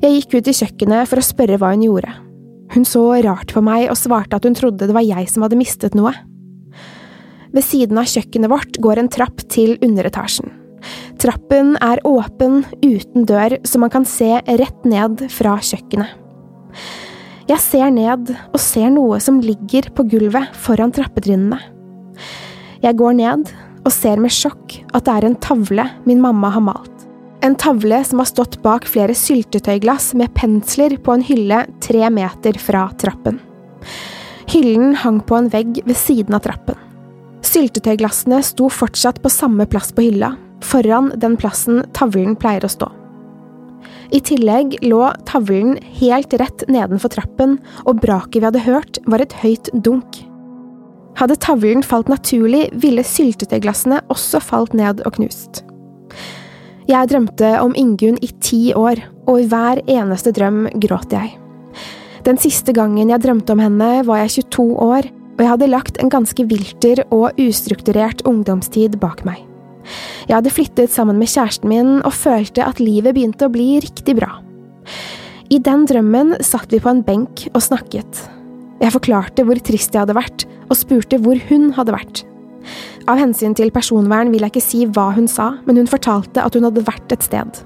Jeg 0.00 0.16
gikk 0.16 0.38
ut 0.38 0.48
i 0.48 0.56
kjøkkenet 0.56 1.10
for 1.10 1.20
å 1.20 1.26
spørre 1.26 1.58
hva 1.60 1.74
hun 1.74 1.84
gjorde. 1.84 2.12
Hun 2.70 2.86
så 2.86 3.02
rart 3.26 3.52
på 3.52 3.60
meg 3.64 3.88
og 3.90 3.98
svarte 3.98 4.38
at 4.38 4.46
hun 4.46 4.56
trodde 4.56 4.86
det 4.86 4.96
var 4.96 5.04
jeg 5.04 5.28
som 5.28 5.44
hadde 5.44 5.58
mistet 5.60 5.96
noe. 5.98 6.14
Ved 7.50 7.66
siden 7.66 7.98
av 7.98 8.08
kjøkkenet 8.08 8.52
vårt 8.52 8.78
går 8.80 9.02
en 9.02 9.10
trapp 9.12 9.42
til 9.50 9.74
underetasjen. 9.82 10.54
Trappen 11.20 11.74
er 11.84 12.00
åpen, 12.08 12.62
uten 12.80 13.26
dør, 13.28 13.58
så 13.66 13.80
man 13.82 13.92
kan 13.92 14.06
se 14.08 14.38
rett 14.46 14.86
ned 14.88 15.26
fra 15.34 15.58
kjøkkenet. 15.60 16.14
Jeg 17.48 17.62
ser 17.64 17.90
ned 17.94 18.30
og 18.50 18.60
ser 18.60 18.90
noe 18.94 19.18
som 19.22 19.40
ligger 19.42 19.88
på 19.94 20.04
gulvet 20.12 20.52
foran 20.60 20.92
trappetrinnene. 20.94 21.58
Jeg 22.80 22.96
går 22.96 23.16
ned 23.18 23.50
og 23.84 23.92
ser 23.94 24.20
med 24.20 24.32
sjokk 24.34 24.76
at 24.92 25.06
det 25.06 25.14
er 25.14 25.26
en 25.28 25.38
tavle 25.40 25.86
min 26.08 26.20
mamma 26.22 26.52
har 26.52 26.64
malt. 26.64 27.06
En 27.40 27.56
tavle 27.56 28.02
som 28.04 28.20
har 28.20 28.28
stått 28.28 28.58
bak 28.64 28.84
flere 28.88 29.16
syltetøyglass 29.16 30.12
med 30.20 30.34
pensler 30.36 30.98
på 31.00 31.14
en 31.16 31.24
hylle 31.24 31.62
tre 31.80 32.10
meter 32.12 32.58
fra 32.60 32.90
trappen. 33.00 33.40
Hyllen 34.50 34.94
hang 35.00 35.22
på 35.24 35.38
en 35.38 35.48
vegg 35.48 35.80
ved 35.86 35.96
siden 35.96 36.36
av 36.36 36.44
trappen. 36.44 36.76
Syltetøyglassene 37.46 38.42
sto 38.44 38.68
fortsatt 38.68 39.22
på 39.24 39.32
samme 39.32 39.64
plass 39.70 39.94
på 39.96 40.04
hylla, 40.04 40.34
foran 40.60 41.14
den 41.16 41.38
plassen 41.40 41.86
tavlen 41.96 42.36
pleier 42.36 42.68
å 42.68 42.72
stå. 42.72 42.90
I 44.10 44.18
tillegg 44.26 44.74
lå 44.82 45.04
tavlen 45.28 45.76
helt 46.00 46.34
rett 46.40 46.64
nedenfor 46.70 47.12
trappen, 47.14 47.58
og 47.86 48.00
braket 48.02 48.40
vi 48.40 48.48
hadde 48.48 48.64
hørt, 48.64 48.98
var 49.06 49.22
et 49.22 49.36
høyt 49.42 49.70
dunk. 49.86 50.24
Hadde 51.18 51.38
tavlen 51.42 51.84
falt 51.86 52.10
naturlig, 52.10 52.68
ville 52.82 53.04
syltetøyglassene 53.06 54.00
også 54.10 54.40
falt 54.42 54.74
ned 54.78 55.02
og 55.06 55.18
knust. 55.18 55.62
Jeg 56.90 57.10
drømte 57.10 57.52
om 57.62 57.74
Ingunn 57.78 58.18
i 58.24 58.32
ti 58.42 58.72
år, 58.74 59.02
og 59.30 59.42
i 59.42 59.46
hver 59.50 59.82
eneste 59.86 60.32
drøm 60.34 60.64
gråt 60.82 61.14
jeg. 61.14 61.36
Den 62.26 62.40
siste 62.40 62.74
gangen 62.76 63.12
jeg 63.12 63.22
drømte 63.22 63.54
om 63.54 63.62
henne, 63.62 63.92
var 64.08 64.24
jeg 64.24 64.48
22 64.50 64.66
år, 64.74 65.10
og 65.36 65.44
jeg 65.44 65.52
hadde 65.52 65.70
lagt 65.70 66.00
en 66.02 66.10
ganske 66.12 66.44
vilter 66.50 67.04
og 67.14 67.38
ustrukturert 67.40 68.26
ungdomstid 68.28 68.98
bak 69.00 69.22
meg. 69.28 69.49
Jeg 70.28 70.36
hadde 70.36 70.52
flyttet 70.54 70.92
sammen 70.92 71.18
med 71.20 71.30
kjæresten 71.30 71.70
min 71.70 71.92
og 72.00 72.14
følte 72.14 72.64
at 72.66 72.82
livet 72.82 73.16
begynte 73.16 73.48
å 73.48 73.52
bli 73.52 73.78
riktig 73.82 74.16
bra. 74.18 74.36
I 75.50 75.58
den 75.58 75.86
drømmen 75.88 76.36
satt 76.46 76.70
vi 76.70 76.78
på 76.82 76.92
en 76.92 77.02
benk 77.06 77.48
og 77.50 77.62
snakket. 77.64 78.24
Jeg 78.80 78.94
forklarte 78.94 79.44
hvor 79.44 79.58
trist 79.64 79.94
jeg 79.94 80.04
hadde 80.04 80.16
vært, 80.16 80.46
og 80.70 80.78
spurte 80.78 81.18
hvor 81.20 81.40
hun 81.50 81.72
hadde 81.76 81.94
vært. 81.96 82.22
Av 83.10 83.18
hensyn 83.18 83.56
til 83.58 83.72
personvern 83.74 84.30
vil 84.32 84.44
jeg 84.44 84.54
ikke 84.54 84.62
si 84.62 84.84
hva 84.86 85.08
hun 85.16 85.26
sa, 85.28 85.56
men 85.66 85.80
hun 85.80 85.90
fortalte 85.90 86.44
at 86.44 86.56
hun 86.56 86.68
hadde 86.68 86.86
vært 86.86 87.12
et 87.16 87.26
sted. 87.26 87.62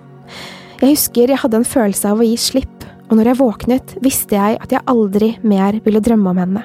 Jeg 0.80 0.94
husker 0.94 1.30
jeg 1.30 1.40
hadde 1.42 1.61
en 1.61 1.68
følelse 1.68 2.11
av 2.11 2.23
å 2.23 2.26
gi 2.26 2.38
slipp, 2.40 2.87
og 3.11 3.18
når 3.18 3.30
jeg 3.30 3.40
våknet, 3.42 3.94
visste 4.04 4.38
jeg 4.38 4.59
at 4.62 4.73
jeg 4.73 4.87
aldri 4.90 5.35
mer 5.44 5.78
ville 5.85 6.02
drømme 6.02 6.33
om 6.33 6.40
henne. 6.40 6.64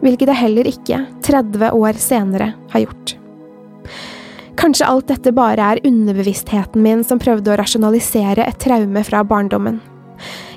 Hvilket 0.00 0.30
jeg 0.32 0.40
heller 0.44 0.68
ikke, 0.68 1.00
30 1.26 1.72
år 1.76 1.98
senere, 2.00 2.52
har 2.72 2.84
gjort. 2.86 3.19
Kanskje 4.58 4.88
alt 4.88 5.08
dette 5.10 5.32
bare 5.34 5.72
er 5.74 5.82
underbevisstheten 5.86 6.82
min 6.82 7.04
som 7.06 7.20
prøvde 7.22 7.52
å 7.52 7.58
rasjonalisere 7.60 8.46
et 8.46 8.58
traume 8.62 9.04
fra 9.06 9.22
barndommen. 9.26 9.78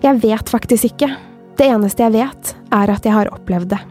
Jeg 0.04 0.20
vet 0.24 0.50
faktisk 0.52 0.90
ikke. 0.92 1.12
Det 1.58 1.68
eneste 1.70 2.04
jeg 2.04 2.16
vet, 2.16 2.54
er 2.74 2.92
at 2.92 3.06
jeg 3.06 3.14
har 3.14 3.30
opplevd 3.34 3.76
det. 3.76 3.82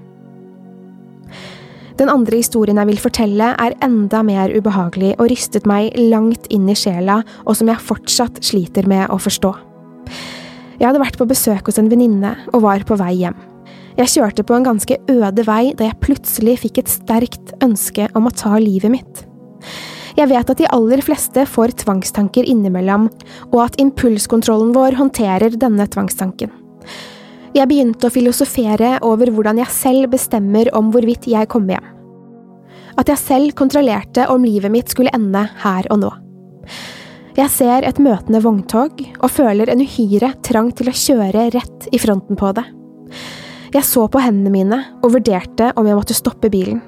Den 2.00 2.11
andre 2.11 2.40
historien 2.40 2.80
jeg 2.80 2.88
vil 2.88 2.99
fortelle, 2.99 3.52
er 3.54 3.76
enda 3.85 4.23
mer 4.26 4.50
ubehagelig 4.50 5.12
og 5.18 5.28
rystet 5.30 5.68
meg 5.68 5.92
langt 6.11 6.49
inn 6.50 6.66
i 6.73 6.76
sjela, 6.76 7.21
og 7.47 7.56
som 7.59 7.71
jeg 7.71 7.85
fortsatt 7.85 8.40
sliter 8.42 8.88
med 8.90 9.06
å 9.12 9.21
forstå. 9.23 9.52
Jeg 10.80 10.88
hadde 10.88 11.02
vært 11.02 11.18
på 11.21 11.28
besøk 11.30 11.68
hos 11.68 11.78
en 11.78 11.90
venninne 11.92 12.32
og 12.50 12.64
var 12.64 12.82
på 12.88 12.97
vei 12.99 13.12
hjem. 13.21 13.37
Jeg 14.00 14.09
kjørte 14.14 14.44
på 14.49 14.56
en 14.56 14.64
ganske 14.66 14.97
øde 15.12 15.44
vei 15.47 15.75
da 15.76 15.87
jeg 15.87 16.00
plutselig 16.02 16.56
fikk 16.64 16.80
et 16.80 16.90
sterkt 16.90 17.52
ønske 17.62 18.09
om 18.18 18.26
å 18.26 18.35
ta 18.35 18.56
livet 18.59 18.90
mitt. 18.90 19.26
Jeg 20.19 20.28
vet 20.28 20.50
at 20.52 20.61
de 20.61 20.69
aller 20.75 21.00
fleste 21.04 21.45
får 21.49 21.76
tvangstanker 21.83 22.49
innimellom, 22.49 23.09
og 23.52 23.59
at 23.64 23.78
impulskontrollen 23.81 24.75
vår 24.76 24.99
håndterer 24.99 25.57
denne 25.61 25.87
tvangstanken. 25.88 26.52
Jeg 27.52 27.69
begynte 27.69 28.09
å 28.09 28.12
filosofere 28.12 28.95
over 29.04 29.33
hvordan 29.33 29.61
jeg 29.61 29.73
selv 29.73 30.12
bestemmer 30.14 30.71
om 30.76 30.88
hvorvidt 30.92 31.28
jeg 31.28 31.49
kommer 31.52 31.76
hjem. 31.76 31.88
At 33.00 33.09
jeg 33.09 33.21
selv 33.21 33.57
kontrollerte 33.57 34.26
om 34.33 34.45
livet 34.45 34.73
mitt 34.73 34.92
skulle 34.92 35.12
ende 35.16 35.47
her 35.62 35.88
og 35.92 36.02
nå. 36.02 36.12
Jeg 37.33 37.49
ser 37.49 37.87
et 37.88 38.00
møtende 38.02 38.42
vogntog 38.45 38.99
og 39.14 39.33
føler 39.33 39.73
en 39.73 39.81
uhyre 39.81 40.35
trang 40.45 40.69
til 40.76 40.90
å 40.90 40.97
kjøre 40.97 41.49
rett 41.54 41.88
i 41.88 42.00
fronten 42.00 42.37
på 42.37 42.52
det. 42.57 42.66
Jeg 43.73 43.88
så 43.88 44.04
på 44.12 44.21
hendene 44.21 44.52
mine 44.52 44.81
og 45.00 45.14
vurderte 45.14 45.71
om 45.81 45.88
jeg 45.88 45.97
måtte 45.97 46.16
stoppe 46.16 46.52
bilen. 46.52 46.83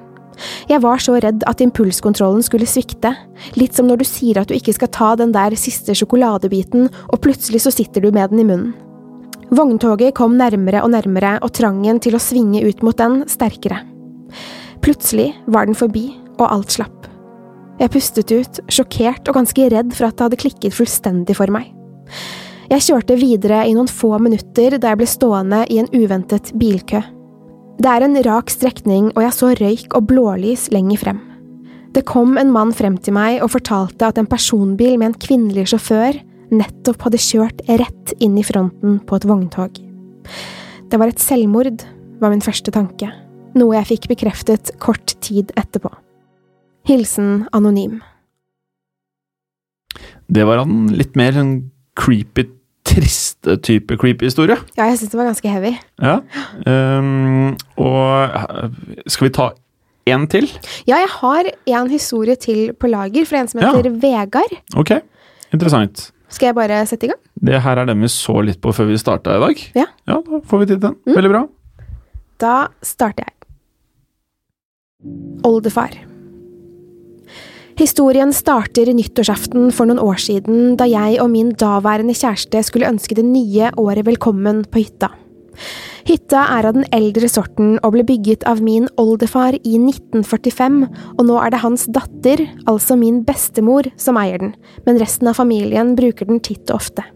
Jeg 0.74 0.82
var 0.82 0.98
så 0.98 1.14
redd 1.22 1.44
at 1.46 1.60
impulskontrollen 1.62 2.42
skulle 2.42 2.66
svikte, 2.66 3.12
litt 3.54 3.76
som 3.76 3.86
når 3.86 4.00
du 4.00 4.06
sier 4.08 4.40
at 4.40 4.50
du 4.50 4.56
ikke 4.56 4.72
skal 4.74 4.90
ta 4.90 5.12
den 5.20 5.30
der 5.30 5.54
siste 5.54 5.94
sjokoladebiten, 5.94 6.88
og 7.14 7.20
plutselig 7.22 7.60
så 7.62 7.70
sitter 7.70 8.02
du 8.02 8.08
med 8.10 8.32
den 8.32 8.42
i 8.42 8.46
munnen. 8.48 8.72
Vogntoget 9.54 10.16
kom 10.18 10.34
nærmere 10.34 10.82
og 10.82 10.90
nærmere, 10.90 11.36
og 11.46 11.54
trangen 11.54 12.02
til 12.02 12.18
å 12.18 12.22
svinge 12.22 12.64
ut 12.66 12.82
mot 12.82 12.98
den 12.98 13.20
sterkere. 13.30 13.84
Plutselig 14.82 15.30
var 15.46 15.70
den 15.70 15.78
forbi, 15.78 16.08
og 16.40 16.48
alt 16.48 16.74
slapp. 16.74 17.06
Jeg 17.78 17.94
pustet 17.94 18.34
ut, 18.34 18.62
sjokkert 18.66 19.30
og 19.30 19.38
ganske 19.38 19.70
redd 19.70 19.94
for 19.94 20.08
at 20.08 20.18
det 20.18 20.26
hadde 20.26 20.42
klikket 20.42 20.74
fullstendig 20.74 21.38
for 21.38 21.54
meg. 21.54 21.70
Jeg 22.72 22.88
kjørte 22.88 23.20
videre 23.20 23.62
i 23.68 23.78
noen 23.78 23.90
få 23.90 24.16
minutter 24.18 24.74
da 24.80 24.90
jeg 24.90 25.04
ble 25.04 25.10
stående 25.10 25.66
i 25.70 25.78
en 25.84 25.92
uventet 25.94 26.50
bilkø. 26.58 27.04
Det 27.74 27.90
er 27.90 28.04
en 28.06 28.14
rak 28.22 28.52
strekning, 28.52 29.08
og 29.16 29.24
jeg 29.24 29.34
så 29.34 29.48
røyk 29.58 29.96
og 29.98 30.06
blålys 30.06 30.68
lenger 30.72 31.00
frem. 31.00 31.18
Det 31.94 32.04
kom 32.06 32.38
en 32.38 32.52
mann 32.54 32.70
frem 32.74 32.96
til 33.02 33.14
meg 33.16 33.40
og 33.42 33.52
fortalte 33.54 34.06
at 34.06 34.18
en 34.18 34.30
personbil 34.30 34.96
med 34.98 35.10
en 35.10 35.18
kvinnelig 35.18 35.68
sjåfør 35.72 36.20
nettopp 36.54 37.06
hadde 37.06 37.20
kjørt 37.22 37.62
rett 37.80 38.14
inn 38.22 38.38
i 38.38 38.46
fronten 38.46 39.00
på 39.06 39.18
et 39.18 39.26
vogntog. 39.26 39.78
Det 40.90 41.00
var 41.00 41.10
et 41.10 41.22
selvmord, 41.22 41.82
var 42.22 42.30
min 42.30 42.44
første 42.44 42.70
tanke, 42.74 43.10
noe 43.58 43.76
jeg 43.78 43.90
fikk 43.90 44.10
bekreftet 44.14 44.74
kort 44.82 45.16
tid 45.24 45.50
etterpå. 45.58 45.90
Hilsen 46.86 47.46
anonym. 47.56 48.00
Det 50.30 50.44
var 50.46 50.62
han 50.62 50.92
litt 50.94 51.18
mer 51.18 51.36
en 51.40 51.56
creepy, 51.98 52.46
triste 52.94 53.56
type 53.66 53.98
creepy 54.00 54.28
historie. 54.28 54.56
Ja, 54.78 54.86
jeg 54.90 55.00
syns 55.00 55.12
det 55.12 55.18
var 55.20 55.28
ganske 55.28 55.50
heavy. 55.50 55.74
Ja. 56.02 56.16
Um, 56.66 57.52
og 57.80 58.34
skal 59.10 59.28
vi 59.28 59.34
ta 59.34 59.50
én 60.10 60.26
til? 60.30 60.48
Ja, 60.88 61.00
jeg 61.02 61.10
har 61.16 61.50
en 61.80 61.90
historie 61.92 62.36
til 62.40 62.72
på 62.78 62.90
lager 62.92 63.26
fra 63.28 63.42
en 63.42 63.50
som 63.50 63.62
heter 63.62 63.90
Ja. 63.90 63.96
Vegard. 64.04 64.58
Ok, 64.76 64.94
interessant. 65.52 66.10
Skal 66.28 66.50
jeg 66.50 66.56
bare 66.56 66.80
sette 66.86 67.06
i 67.06 67.12
gang? 67.12 67.20
Det 67.44 67.60
her 67.62 67.78
er 67.78 67.86
den 67.86 68.00
vi 68.02 68.08
så 68.10 68.40
litt 68.42 68.60
på 68.62 68.72
før 68.74 68.88
vi 68.90 68.98
starta 68.98 69.36
i 69.36 69.42
dag. 69.42 69.60
Ja. 69.76 69.86
Ja, 70.08 70.20
da 70.24 70.40
får 70.40 70.64
vi 70.64 70.66
tid 70.66 70.80
til 70.80 70.88
den. 70.88 71.14
Veldig 71.14 71.30
bra. 71.30 71.44
Da 72.42 72.54
starter 72.82 73.28
jeg. 73.28 73.34
Oldefar. 75.44 76.13
Historien 77.74 78.30
starter 78.30 78.86
nyttårsaften 78.94 79.72
for 79.74 79.90
noen 79.90 79.98
år 79.98 80.20
siden, 80.22 80.76
da 80.78 80.86
jeg 80.86 81.18
og 81.18 81.32
min 81.32 81.50
daværende 81.58 82.14
kjæreste 82.14 82.60
skulle 82.62 82.86
ønske 82.86 83.16
det 83.18 83.24
nye 83.26 83.72
året 83.80 84.06
velkommen 84.06 84.62
på 84.70 84.84
hytta. 84.84 85.10
Hytta 86.06 86.44
er 86.54 86.68
av 86.68 86.76
den 86.76 86.86
eldre 86.94 87.26
sorten 87.30 87.76
og 87.80 87.96
ble 87.96 88.04
bygget 88.06 88.46
av 88.46 88.62
min 88.62 88.86
oldefar 89.00 89.58
i 89.58 89.74
1945, 89.80 90.80
og 91.18 91.26
nå 91.26 91.40
er 91.42 91.54
det 91.54 91.62
hans 91.64 91.88
datter, 91.90 92.46
altså 92.70 92.98
min 93.00 93.24
bestemor, 93.26 93.90
som 93.98 94.18
eier 94.22 94.38
den, 94.38 94.54
men 94.86 95.00
resten 95.02 95.30
av 95.30 95.40
familien 95.42 95.96
bruker 95.98 96.30
den 96.30 96.42
titt 96.46 96.70
og 96.70 96.78
ofte. 96.78 97.06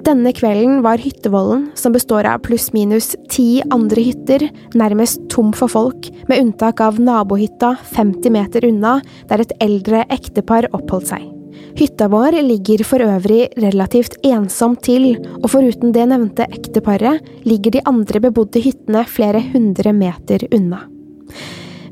Denne 0.00 0.32
kvelden 0.32 0.80
var 0.82 1.00
hyttevollen, 1.02 1.66
som 1.76 1.92
består 1.92 2.24
av 2.24 2.40
pluss-minus 2.46 3.12
ti 3.28 3.60
andre 3.74 4.00
hytter, 4.06 4.46
nærmest 4.72 5.26
tom 5.32 5.50
for 5.56 5.68
folk, 5.68 6.08
med 6.28 6.40
unntak 6.40 6.80
av 6.80 7.00
nabohytta 7.02 7.74
50 7.92 8.32
meter 8.32 8.64
unna, 8.70 9.00
der 9.28 9.44
et 9.44 9.52
eldre 9.60 10.06
ektepar 10.08 10.70
oppholdt 10.72 11.10
seg. 11.12 11.26
Hytta 11.76 12.08
vår 12.10 12.38
ligger 12.42 12.82
for 12.86 13.04
øvrig 13.04 13.50
relativt 13.60 14.16
ensomt 14.26 14.80
til, 14.88 15.12
og 15.42 15.50
foruten 15.52 15.92
det 15.94 16.06
nevnte 16.10 16.48
ekteparet 16.48 17.20
ligger 17.46 17.76
de 17.76 17.84
andre 17.88 18.22
bebodde 18.24 18.62
hyttene 18.64 19.04
flere 19.08 19.42
hundre 19.52 19.92
meter 19.96 20.46
unna. 20.48 20.80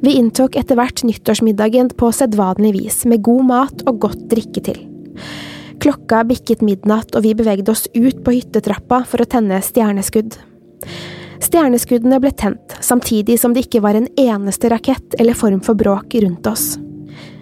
Vi 0.01 0.15
inntok 0.17 0.57
etter 0.57 0.79
hvert 0.79 1.05
nyttårsmiddagen 1.05 1.93
på 1.99 2.11
sedvanlig 2.15 2.73
vis, 2.79 3.03
med 3.05 3.23
god 3.27 3.45
mat 3.51 3.87
og 3.87 4.01
godt 4.07 4.29
drikke 4.33 4.65
til. 4.71 4.81
Klokka 5.83 6.25
bikket 6.27 6.63
midnatt, 6.65 7.15
og 7.15 7.23
vi 7.23 7.37
bevegde 7.39 7.71
oss 7.71 7.87
ut 7.95 8.25
på 8.25 8.35
hyttetrappa 8.35 9.05
for 9.07 9.23
å 9.23 9.29
tenne 9.31 9.61
stjerneskudd. 9.63 10.35
Stjerneskuddene 11.45 12.19
ble 12.21 12.33
tent, 12.35 12.75
samtidig 12.83 13.39
som 13.41 13.55
det 13.55 13.67
ikke 13.67 13.83
var 13.85 13.97
en 13.99 14.09
eneste 14.19 14.71
rakett 14.73 15.15
eller 15.21 15.39
form 15.39 15.61
for 15.65 15.79
bråk 15.79 16.19
rundt 16.25 16.47
oss. 16.51 16.75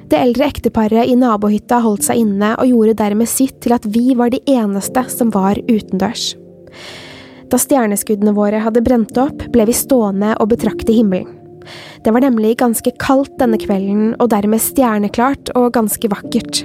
Det 0.06 0.18
eldre 0.20 0.46
ekteparet 0.46 1.08
i 1.08 1.16
nabohytta 1.18 1.80
holdt 1.82 2.04
seg 2.06 2.20
inne 2.22 2.52
og 2.60 2.68
gjorde 2.68 2.98
dermed 3.00 3.30
sitt 3.30 3.56
til 3.64 3.74
at 3.74 3.88
vi 3.90 4.12
var 4.14 4.30
de 4.30 4.38
eneste 4.52 5.02
som 5.10 5.32
var 5.34 5.58
utendørs. 5.66 6.34
Da 7.50 7.58
stjerneskuddene 7.58 8.34
våre 8.36 8.60
hadde 8.62 8.84
brent 8.86 9.16
opp, 9.18 9.42
ble 9.54 9.66
vi 9.66 9.74
stående 9.74 10.34
og 10.42 10.52
betrakte 10.52 10.94
himmelen. 10.94 11.32
Det 12.04 12.12
var 12.14 12.22
nemlig 12.22 12.58
ganske 12.60 12.92
kaldt 13.02 13.32
denne 13.40 13.58
kvelden, 13.58 14.12
og 14.22 14.30
dermed 14.30 14.62
stjerneklart 14.62 15.50
og 15.58 15.72
ganske 15.74 16.10
vakkert. 16.12 16.62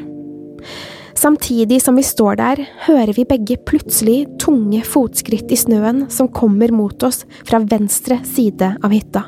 Samtidig 1.22 1.78
som 1.84 2.00
vi 2.00 2.04
står 2.06 2.40
der, 2.40 2.60
hører 2.88 3.14
vi 3.14 3.28
begge 3.30 3.60
plutselig 3.70 4.24
tunge 4.42 4.80
fotskritt 4.88 5.52
i 5.54 5.60
snøen 5.60 6.08
som 6.10 6.32
kommer 6.34 6.74
mot 6.74 7.04
oss 7.06 7.28
fra 7.46 7.60
venstre 7.62 8.18
side 8.26 8.72
av 8.82 8.96
hytta. 8.96 9.28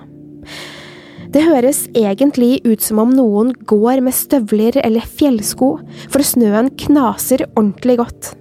Det 1.33 1.43
høres 1.45 1.83
egentlig 1.93 2.63
ut 2.65 2.81
som 2.81 3.03
om 3.03 3.13
noen 3.13 3.53
går 3.69 4.01
med 4.05 4.17
støvler 4.17 4.79
eller 4.81 5.05
fjellsko, 5.05 5.69
for 6.09 6.25
snøen 6.25 6.71
knaser 6.81 7.45
ordentlig 7.51 7.99
godt. 8.01 8.33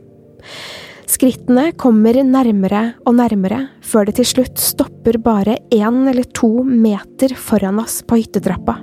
Skrittene 1.13 1.75
kommer 1.77 2.23
nærmere 2.25 2.87
og 3.05 3.19
nærmere, 3.21 3.67
før 3.85 4.09
det 4.09 4.17
til 4.17 4.33
slutt 4.33 4.61
stopper 4.61 5.21
bare 5.21 5.61
én 5.69 6.07
eller 6.09 6.25
to 6.33 6.63
meter 6.65 7.37
foran 7.37 7.85
oss 7.85 8.01
på 8.01 8.23
hyttetrappa. 8.23 8.81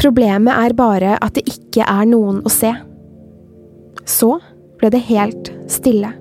Problemet 0.00 0.56
er 0.56 0.72
bare 0.72 1.18
at 1.20 1.36
det 1.36 1.50
ikke 1.52 1.84
er 1.84 2.08
noen 2.08 2.40
å 2.48 2.52
se. 2.52 2.72
Så 4.08 4.38
ble 4.80 4.90
det 4.92 5.04
helt 5.10 5.52
stille. 5.70 6.14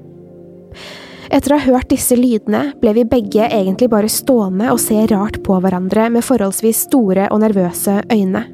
Etter 1.29 1.53
å 1.53 1.59
ha 1.59 1.75
hørt 1.75 1.91
disse 1.91 2.17
lydene 2.17 2.71
ble 2.81 2.95
vi 2.97 3.05
begge 3.05 3.45
egentlig 3.45 3.91
bare 3.91 4.09
stående 4.09 4.71
og 4.73 4.81
se 4.81 5.03
rart 5.11 5.37
på 5.45 5.59
hverandre 5.61 6.07
med 6.13 6.25
forholdsvis 6.25 6.87
store 6.87 7.27
og 7.29 7.43
nervøse 7.43 7.99
øyne. 8.09 8.47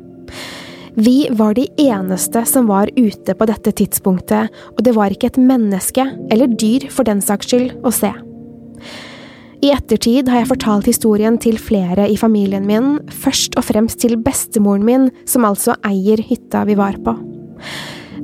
Vi 0.96 1.28
var 1.36 1.56
de 1.56 1.66
eneste 1.82 2.46
som 2.48 2.68
var 2.72 2.92
ute 2.96 3.36
på 3.36 3.48
dette 3.50 3.72
tidspunktet, 3.76 4.52
og 4.76 4.84
det 4.84 4.94
var 4.96 5.12
ikke 5.12 5.28
et 5.34 5.40
menneske, 5.40 6.06
eller 6.32 6.52
dyr 6.52 6.88
for 6.92 7.08
den 7.08 7.24
saks 7.24 7.52
skyld, 7.52 7.74
å 7.84 7.92
se. 7.92 8.12
I 9.66 9.72
ettertid 9.76 10.30
har 10.32 10.44
jeg 10.44 10.52
fortalt 10.54 10.88
historien 10.88 11.40
til 11.42 11.58
flere 11.60 12.08
i 12.12 12.16
familien 12.20 12.68
min, 12.68 12.98
først 13.24 13.58
og 13.60 13.68
fremst 13.68 14.00
til 14.04 14.16
bestemoren 14.24 14.86
min, 14.88 15.10
som 15.28 15.48
altså 15.48 15.76
eier 15.88 16.22
hytta 16.24 16.64
vi 16.70 16.78
var 16.80 17.00
på. 17.04 17.16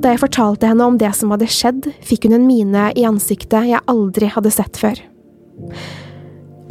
Da 0.01 0.15
jeg 0.15 0.21
fortalte 0.23 0.65
henne 0.65 0.85
om 0.89 0.95
det 0.97 1.11
som 1.13 1.29
hadde 1.33 1.49
skjedd, 1.51 1.91
fikk 2.05 2.25
hun 2.25 2.39
en 2.39 2.47
mine 2.49 2.87
i 2.97 3.03
ansiktet 3.05 3.69
jeg 3.69 3.83
aldri 3.91 4.31
hadde 4.33 4.51
sett 4.53 4.79
før. 4.81 4.97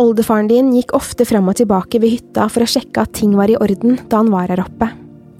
Oldefaren 0.01 0.49
din 0.51 0.73
gikk 0.75 0.95
ofte 0.97 1.27
fram 1.29 1.51
og 1.53 1.59
tilbake 1.61 2.01
ved 2.03 2.17
hytta 2.17 2.49
for 2.51 2.65
å 2.65 2.71
sjekke 2.71 3.05
at 3.05 3.15
ting 3.15 3.37
var 3.39 3.53
i 3.53 3.59
orden 3.61 4.01
da 4.11 4.23
han 4.23 4.33
var 4.33 4.51
her 4.51 4.65
oppe, 4.65 4.89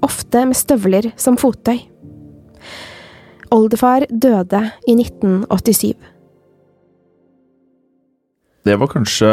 ofte 0.05 0.45
med 0.47 0.59
støvler 0.59 1.09
som 1.19 1.39
fottøy. 1.41 1.81
Oldefar 3.51 4.05
døde 4.07 4.63
i 4.87 4.95
1987. 4.95 5.91
Det 8.61 8.77
var 8.77 8.91
kanskje 8.93 9.29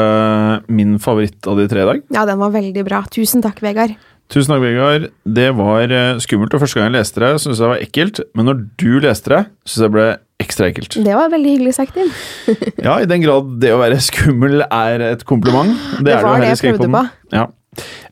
min 0.73 0.97
favoritt 0.99 1.47
av 1.47 1.61
de 1.61 1.69
tre 1.71 1.85
i 1.85 1.89
dag. 1.93 2.05
Ja, 2.17 2.25
den 2.27 2.41
var 2.41 2.51
veldig 2.55 2.83
bra. 2.89 3.05
Tusen 3.13 3.45
takk, 3.45 3.61
Vegard. 3.63 3.95
Tusen 4.29 4.53
takk, 4.53 4.61
Vegard. 4.61 5.07
Det 5.25 5.47
var 5.57 5.89
eh, 5.95 6.19
skummelt, 6.21 6.53
og 6.53 6.61
første 6.61 6.77
gang 6.79 6.91
jeg 6.91 6.99
leste 6.99 7.23
det, 7.23 7.31
syntes 7.41 7.57
jeg 7.57 7.65
det 7.65 7.71
var 7.73 7.85
ekkelt. 7.87 8.19
Men 8.37 8.49
når 8.51 8.59
du 8.83 8.91
leste 9.01 9.33
det, 9.33 9.39
syntes 9.65 9.79
jeg 9.79 9.87
det 9.87 9.95
ble 9.95 10.09
ekstra 10.45 10.69
ekkelt. 10.69 10.99
Det 11.07 11.15
var 11.17 11.31
veldig 11.33 11.55
hyggelig 11.55 11.73
sagt, 11.79 11.97
Inn. 11.99 12.11
Ja, 12.87 12.99
i 13.01 13.09
den 13.09 13.25
grad 13.25 13.55
det 13.63 13.73
å 13.75 13.81
være 13.81 13.97
skummel 14.05 14.61
er 14.69 15.07
et 15.15 15.25
kompliment. 15.29 15.73
Det, 15.99 16.11
Det 16.13 16.19
var 16.27 16.45
det 16.45 16.53
jeg 16.53 16.77
prøvde 16.77 16.91
på. 16.93 17.03
Ja. 17.33 17.47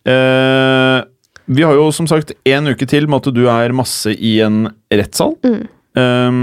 Eh, 0.09 0.99
vi 1.47 1.63
har 1.63 1.77
jo 1.79 1.87
som 1.95 2.09
sagt 2.11 2.33
en 2.49 2.73
uke 2.73 2.89
til 2.91 3.07
med 3.11 3.21
at 3.23 3.37
du 3.37 3.45
er 3.53 3.77
masse 3.77 4.11
i 4.17 4.39
en 4.47 4.65
rettssal. 4.91 5.37
Mm. 5.45 5.61
Eh, 6.01 6.41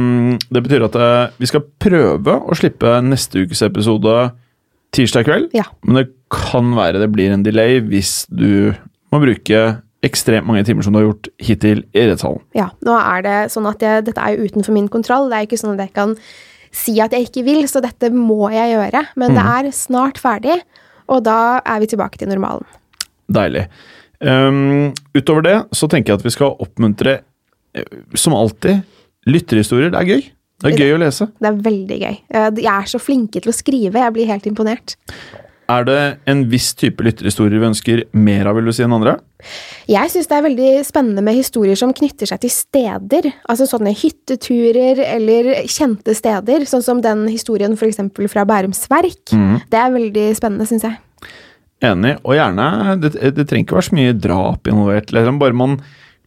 det 0.53 0.63
betyr 0.69 0.85
at 0.87 1.01
eh, 1.01 1.33
vi 1.41 1.49
skal 1.49 1.65
prøve 1.81 2.37
å 2.45 2.55
slippe 2.61 2.93
neste 3.09 3.41
ukes 3.47 3.65
episode 3.65 4.29
tirsdag 4.93 5.25
kveld, 5.25 5.49
Ja. 5.57 5.65
men 5.81 6.03
det 6.03 6.09
kan 6.29 6.67
være 6.77 6.99
det 7.01 7.09
blir 7.09 7.31
en 7.33 7.41
delay 7.41 7.79
hvis 7.81 8.27
du 8.29 8.75
må 9.13 9.21
bruke 9.23 9.63
ekstremt 10.03 10.47
mange 10.49 10.65
timer 10.67 10.83
som 10.83 10.93
du 10.95 10.99
har 10.99 11.05
gjort 11.07 11.29
hittil 11.39 11.85
i 11.95 12.07
rettshallen. 12.09 12.41
Ja, 12.57 12.67
nå 12.83 12.95
er 12.99 13.23
det 13.23 13.37
sånn 13.53 13.69
at 13.69 13.83
jeg, 13.83 14.03
dette 14.09 14.19
er 14.19 14.35
jo 14.35 14.49
utenfor 14.49 14.75
min 14.75 14.89
kontroll. 14.91 15.29
Det 15.31 15.37
er 15.37 15.47
ikke 15.47 15.61
sånn 15.61 15.77
at 15.77 15.85
jeg 15.85 15.93
kan 15.95 16.15
si 16.73 16.97
at 17.03 17.13
jeg 17.15 17.29
ikke 17.29 17.45
vil, 17.45 17.61
så 17.69 17.79
dette 17.83 18.09
må 18.11 18.49
jeg 18.51 18.73
gjøre. 18.73 19.05
Men 19.21 19.37
det 19.37 19.45
er 19.45 19.69
snart 19.77 20.19
ferdig, 20.19 20.57
og 21.07 21.23
da 21.27 21.61
er 21.61 21.83
vi 21.83 21.91
tilbake 21.93 22.19
til 22.19 22.31
normalen. 22.33 22.65
Deilig. 23.31 23.67
Um, 24.23 24.91
utover 25.15 25.43
det 25.45 25.57
så 25.75 25.87
tenker 25.91 26.13
jeg 26.13 26.21
at 26.21 26.27
vi 26.27 26.33
skal 26.33 26.55
oppmuntre, 26.63 27.17
eh, 27.75 27.97
som 28.19 28.35
alltid, 28.37 28.83
lytterhistorier. 29.29 29.93
Det 29.93 30.01
er 30.01 30.09
gøy. 30.09 30.25
Det 30.63 30.71
er 30.71 30.79
gøy 30.79 30.93
å 30.95 30.99
lese. 31.01 31.27
Det 31.43 31.49
er 31.49 31.63
veldig 31.65 31.97
gøy. 31.99 32.17
Eh, 32.31 32.49
Jeg 32.63 32.71
er 32.71 32.91
så 32.91 32.99
flinke 33.01 33.41
til 33.43 33.51
å 33.51 33.55
skrive, 33.55 33.99
jeg 33.99 34.15
blir 34.15 34.29
helt 34.31 34.47
imponert. 34.47 34.95
Er 35.71 35.85
det 35.87 35.99
en 36.27 36.41
viss 36.51 36.73
type 36.75 37.03
lytterhistorier 37.05 37.61
vi 37.61 37.69
ønsker 37.69 38.01
mer 38.11 38.49
av, 38.49 38.57
vil 38.57 38.67
du 38.67 38.73
si, 38.75 38.83
enn 38.83 38.95
andre? 38.95 39.15
Jeg 39.87 40.11
syns 40.11 40.27
det 40.29 40.35
er 40.37 40.45
veldig 40.45 40.71
spennende 40.87 41.23
med 41.23 41.37
historier 41.37 41.79
som 41.79 41.93
knytter 41.95 42.29
seg 42.29 42.41
til 42.43 42.51
steder. 42.51 43.29
Altså 43.51 43.67
sånne 43.69 43.93
hytteturer 43.95 44.99
eller 45.05 45.51
kjente 45.71 46.15
steder, 46.17 46.67
sånn 46.69 46.85
som 46.85 47.01
den 47.03 47.25
historien 47.31 47.75
eksempel 47.75 48.29
fra 48.31 48.45
Bærums 48.47 48.85
Verk. 48.91 49.31
Mm. 49.31 49.63
Det 49.71 49.79
er 49.79 49.95
veldig 49.95 50.27
spennende, 50.39 50.67
syns 50.69 50.87
jeg. 50.87 50.99
Enig. 51.83 52.15
Og 52.23 52.37
gjerne 52.37 52.95
Det, 53.01 53.11
det 53.35 53.47
trenger 53.49 53.65
ikke 53.65 53.79
være 53.79 53.89
så 53.89 53.99
mye 53.99 54.15
drap 54.15 54.71
involvert. 54.71 55.11
Liksom 55.15 55.39
bare 55.41 55.57
man 55.63 55.77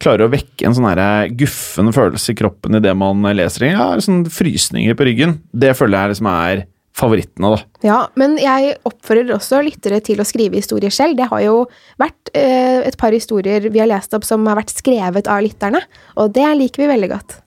klarer 0.01 0.27
å 0.27 0.31
vekke 0.31 0.67
en 0.67 0.75
sånn 0.77 0.89
her 0.91 1.31
guffen 1.33 1.89
følelse 1.93 2.33
i 2.33 2.37
kroppen 2.37 2.77
i 2.77 2.81
det 2.83 2.93
man 2.97 3.25
leser. 3.37 3.71
Ja, 3.71 3.89
sånn 4.01 4.25
frysninger 4.29 4.97
på 4.97 5.07
ryggen. 5.09 5.39
Det 5.53 5.73
føler 5.77 6.03
jeg 6.05 6.15
liksom 6.15 6.29
er 6.33 6.65
favorittene, 6.97 7.51
da. 7.53 7.59
Ja, 7.85 7.97
men 8.17 8.37
jeg 8.41 8.75
oppfordrer 8.87 9.35
også 9.37 9.59
lyttere 9.65 9.99
til 10.01 10.19
å 10.19 10.25
skrive 10.27 10.57
historier 10.57 10.93
selv. 10.93 11.17
Det 11.19 11.27
har 11.29 11.43
jo 11.45 11.59
vært 12.01 12.31
eh, 12.33 12.81
et 12.87 12.97
par 12.97 13.13
historier 13.13 13.67
vi 13.69 13.81
har 13.83 13.89
lest 13.91 14.15
opp 14.17 14.25
som 14.25 14.45
har 14.49 14.57
vært 14.57 14.73
skrevet 14.73 15.29
av 15.29 15.43
lytterne, 15.45 15.83
og 16.17 16.33
det 16.33 16.47
liker 16.57 16.83
vi 16.83 16.89
veldig 16.89 17.11
godt. 17.13 17.37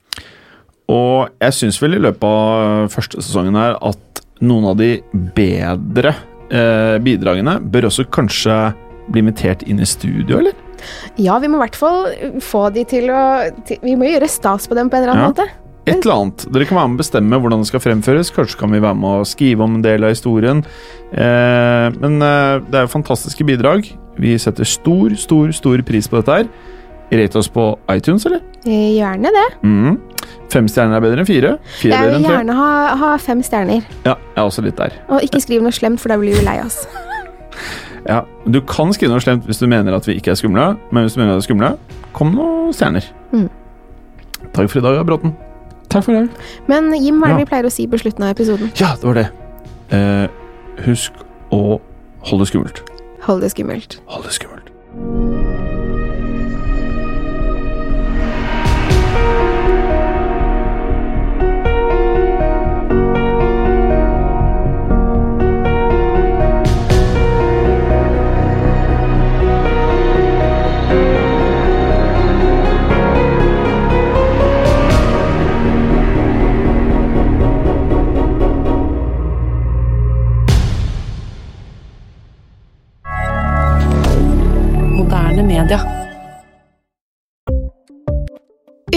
Og 0.91 1.29
jeg 1.39 1.55
syns 1.55 1.79
vel 1.83 1.95
i 1.95 2.01
løpet 2.03 2.23
av 2.27 2.89
første 2.91 3.21
sesongen 3.23 3.55
her 3.59 3.77
at 3.79 4.23
noen 4.43 4.71
av 4.71 4.79
de 4.79 4.95
bedre 5.35 6.15
eh, 6.51 6.97
bidragene 7.03 7.59
bør 7.71 7.87
også 7.91 8.07
kanskje 8.11 8.55
bli 9.11 9.21
invitert 9.23 9.63
inn 9.67 9.79
i 9.83 9.87
studio, 9.87 10.39
eller? 10.39 10.55
Ja, 11.21 11.35
vi 11.43 11.49
må 11.51 11.59
i 11.59 11.61
hvert 11.65 11.77
fall 11.77 12.07
få 12.41 12.69
de 12.73 12.83
til 12.89 13.11
å 13.13 13.21
til, 13.67 13.77
Vi 13.83 13.93
må 13.99 14.07
gjøre 14.09 14.29
stas 14.31 14.65
på 14.69 14.77
dem 14.77 14.89
på 14.89 14.97
en 14.97 15.03
eller 15.03 15.13
annen 15.13 15.27
Ja. 15.27 15.33
måte. 15.35 15.60
Et 15.91 16.05
eller 16.05 16.15
annet. 16.15 16.45
Dere 16.53 16.67
kan 16.69 16.79
være 16.79 16.91
med 16.91 16.99
å 16.99 17.03
bestemme 17.03 17.39
hvordan 17.43 17.63
det 17.63 17.69
skal 17.69 17.83
fremføres. 17.83 18.31
Kanskje 18.35 18.59
kan 18.59 18.73
vi 18.73 18.81
være 18.83 18.97
med 19.01 19.21
å 19.21 19.27
skrive 19.27 19.65
om 19.65 19.77
en 19.77 19.85
del 19.85 20.05
av 20.07 20.13
historien. 20.15 20.63
Eh, 21.11 21.87
men 22.01 22.17
eh, 22.25 22.59
det 22.67 22.79
er 22.79 22.87
jo 22.87 22.93
fantastiske 22.95 23.45
bidrag. 23.47 23.89
Vi 24.21 24.35
setter 24.39 24.67
stor, 24.67 25.15
stor, 25.19 25.51
stor 25.55 25.83
pris 25.87 26.09
på 26.11 26.21
dette 26.21 26.41
her. 26.41 26.51
Rate 27.11 27.41
oss 27.41 27.49
på 27.51 27.65
iTunes, 27.91 28.25
eller? 28.29 28.39
Gjerne 28.63 29.31
det. 29.35 29.47
Mm. 29.67 29.97
Fem 30.51 30.67
stjerner 30.71 30.99
er 30.99 31.03
bedre 31.03 31.23
enn 31.23 31.27
fire. 31.27 31.53
Fire 31.79 31.95
Jeg 31.95 32.11
vil 32.13 32.27
gjerne 32.27 32.55
ha, 32.55 32.69
ha 33.01 33.11
fem 33.19 33.41
stjerner. 33.43 33.83
Ja, 34.05 34.15
jeg 34.15 34.37
er 34.37 34.45
også 34.45 34.63
litt 34.63 34.79
der. 34.79 34.95
Og 35.11 35.23
ikke 35.27 35.41
skriv 35.43 35.63
noe 35.63 35.75
slemt, 35.75 35.99
for 35.99 36.11
da 36.11 36.19
blir 36.21 36.39
vi 36.39 36.45
lei 36.47 36.59
oss. 36.63 36.83
Ja, 38.01 38.23
Du 38.49 38.57
kan 38.65 38.89
skrive 38.95 39.13
noe 39.13 39.21
slemt 39.21 39.45
hvis 39.45 39.59
du 39.61 39.67
mener 39.69 39.93
at 39.93 40.07
vi 40.09 40.15
ikke 40.17 40.31
er 40.33 40.39
skumle, 40.39 40.71
men 40.89 41.05
hvis 41.05 41.13
du 41.13 41.19
mener 41.21 41.35
at 41.35 41.37
vi 41.37 41.43
er 41.43 41.45
skumle, 41.45 41.67
kom 42.17 42.31
noen 42.33 42.73
stjerner. 42.73 43.05
Mm. 43.29 43.45
Takk 44.55 44.71
for 44.71 44.79
i 44.79 44.85
dag, 44.87 45.03
Bråten. 45.05 45.35
Takk 45.91 46.05
for 46.07 46.15
i 46.15 46.21
dag. 46.21 46.43
Men 46.71 46.91
Jim, 46.95 47.19
hva 47.19 47.29
er 47.31 47.37
det 47.37 47.45
vi 47.45 47.49
pleier 47.51 47.67
å 47.67 47.73
si 47.73 47.87
på 47.91 47.99
slutten 48.01 48.25
av 48.27 48.33
episoden? 48.35 48.71
Ja, 48.79 48.93
det 48.99 49.07
var 49.09 49.19
det. 49.19 49.27
Eh, 49.91 50.27
husk 50.87 51.11
å 51.51 51.79
holde 52.29 52.45
det 52.45 52.51
skummelt. 52.53 52.83
Hold 53.27 53.43
det 53.43 53.51
skummelt. 53.53 53.99
Hold 54.09 54.25
det 54.29 54.37
skummelt. 54.39 54.71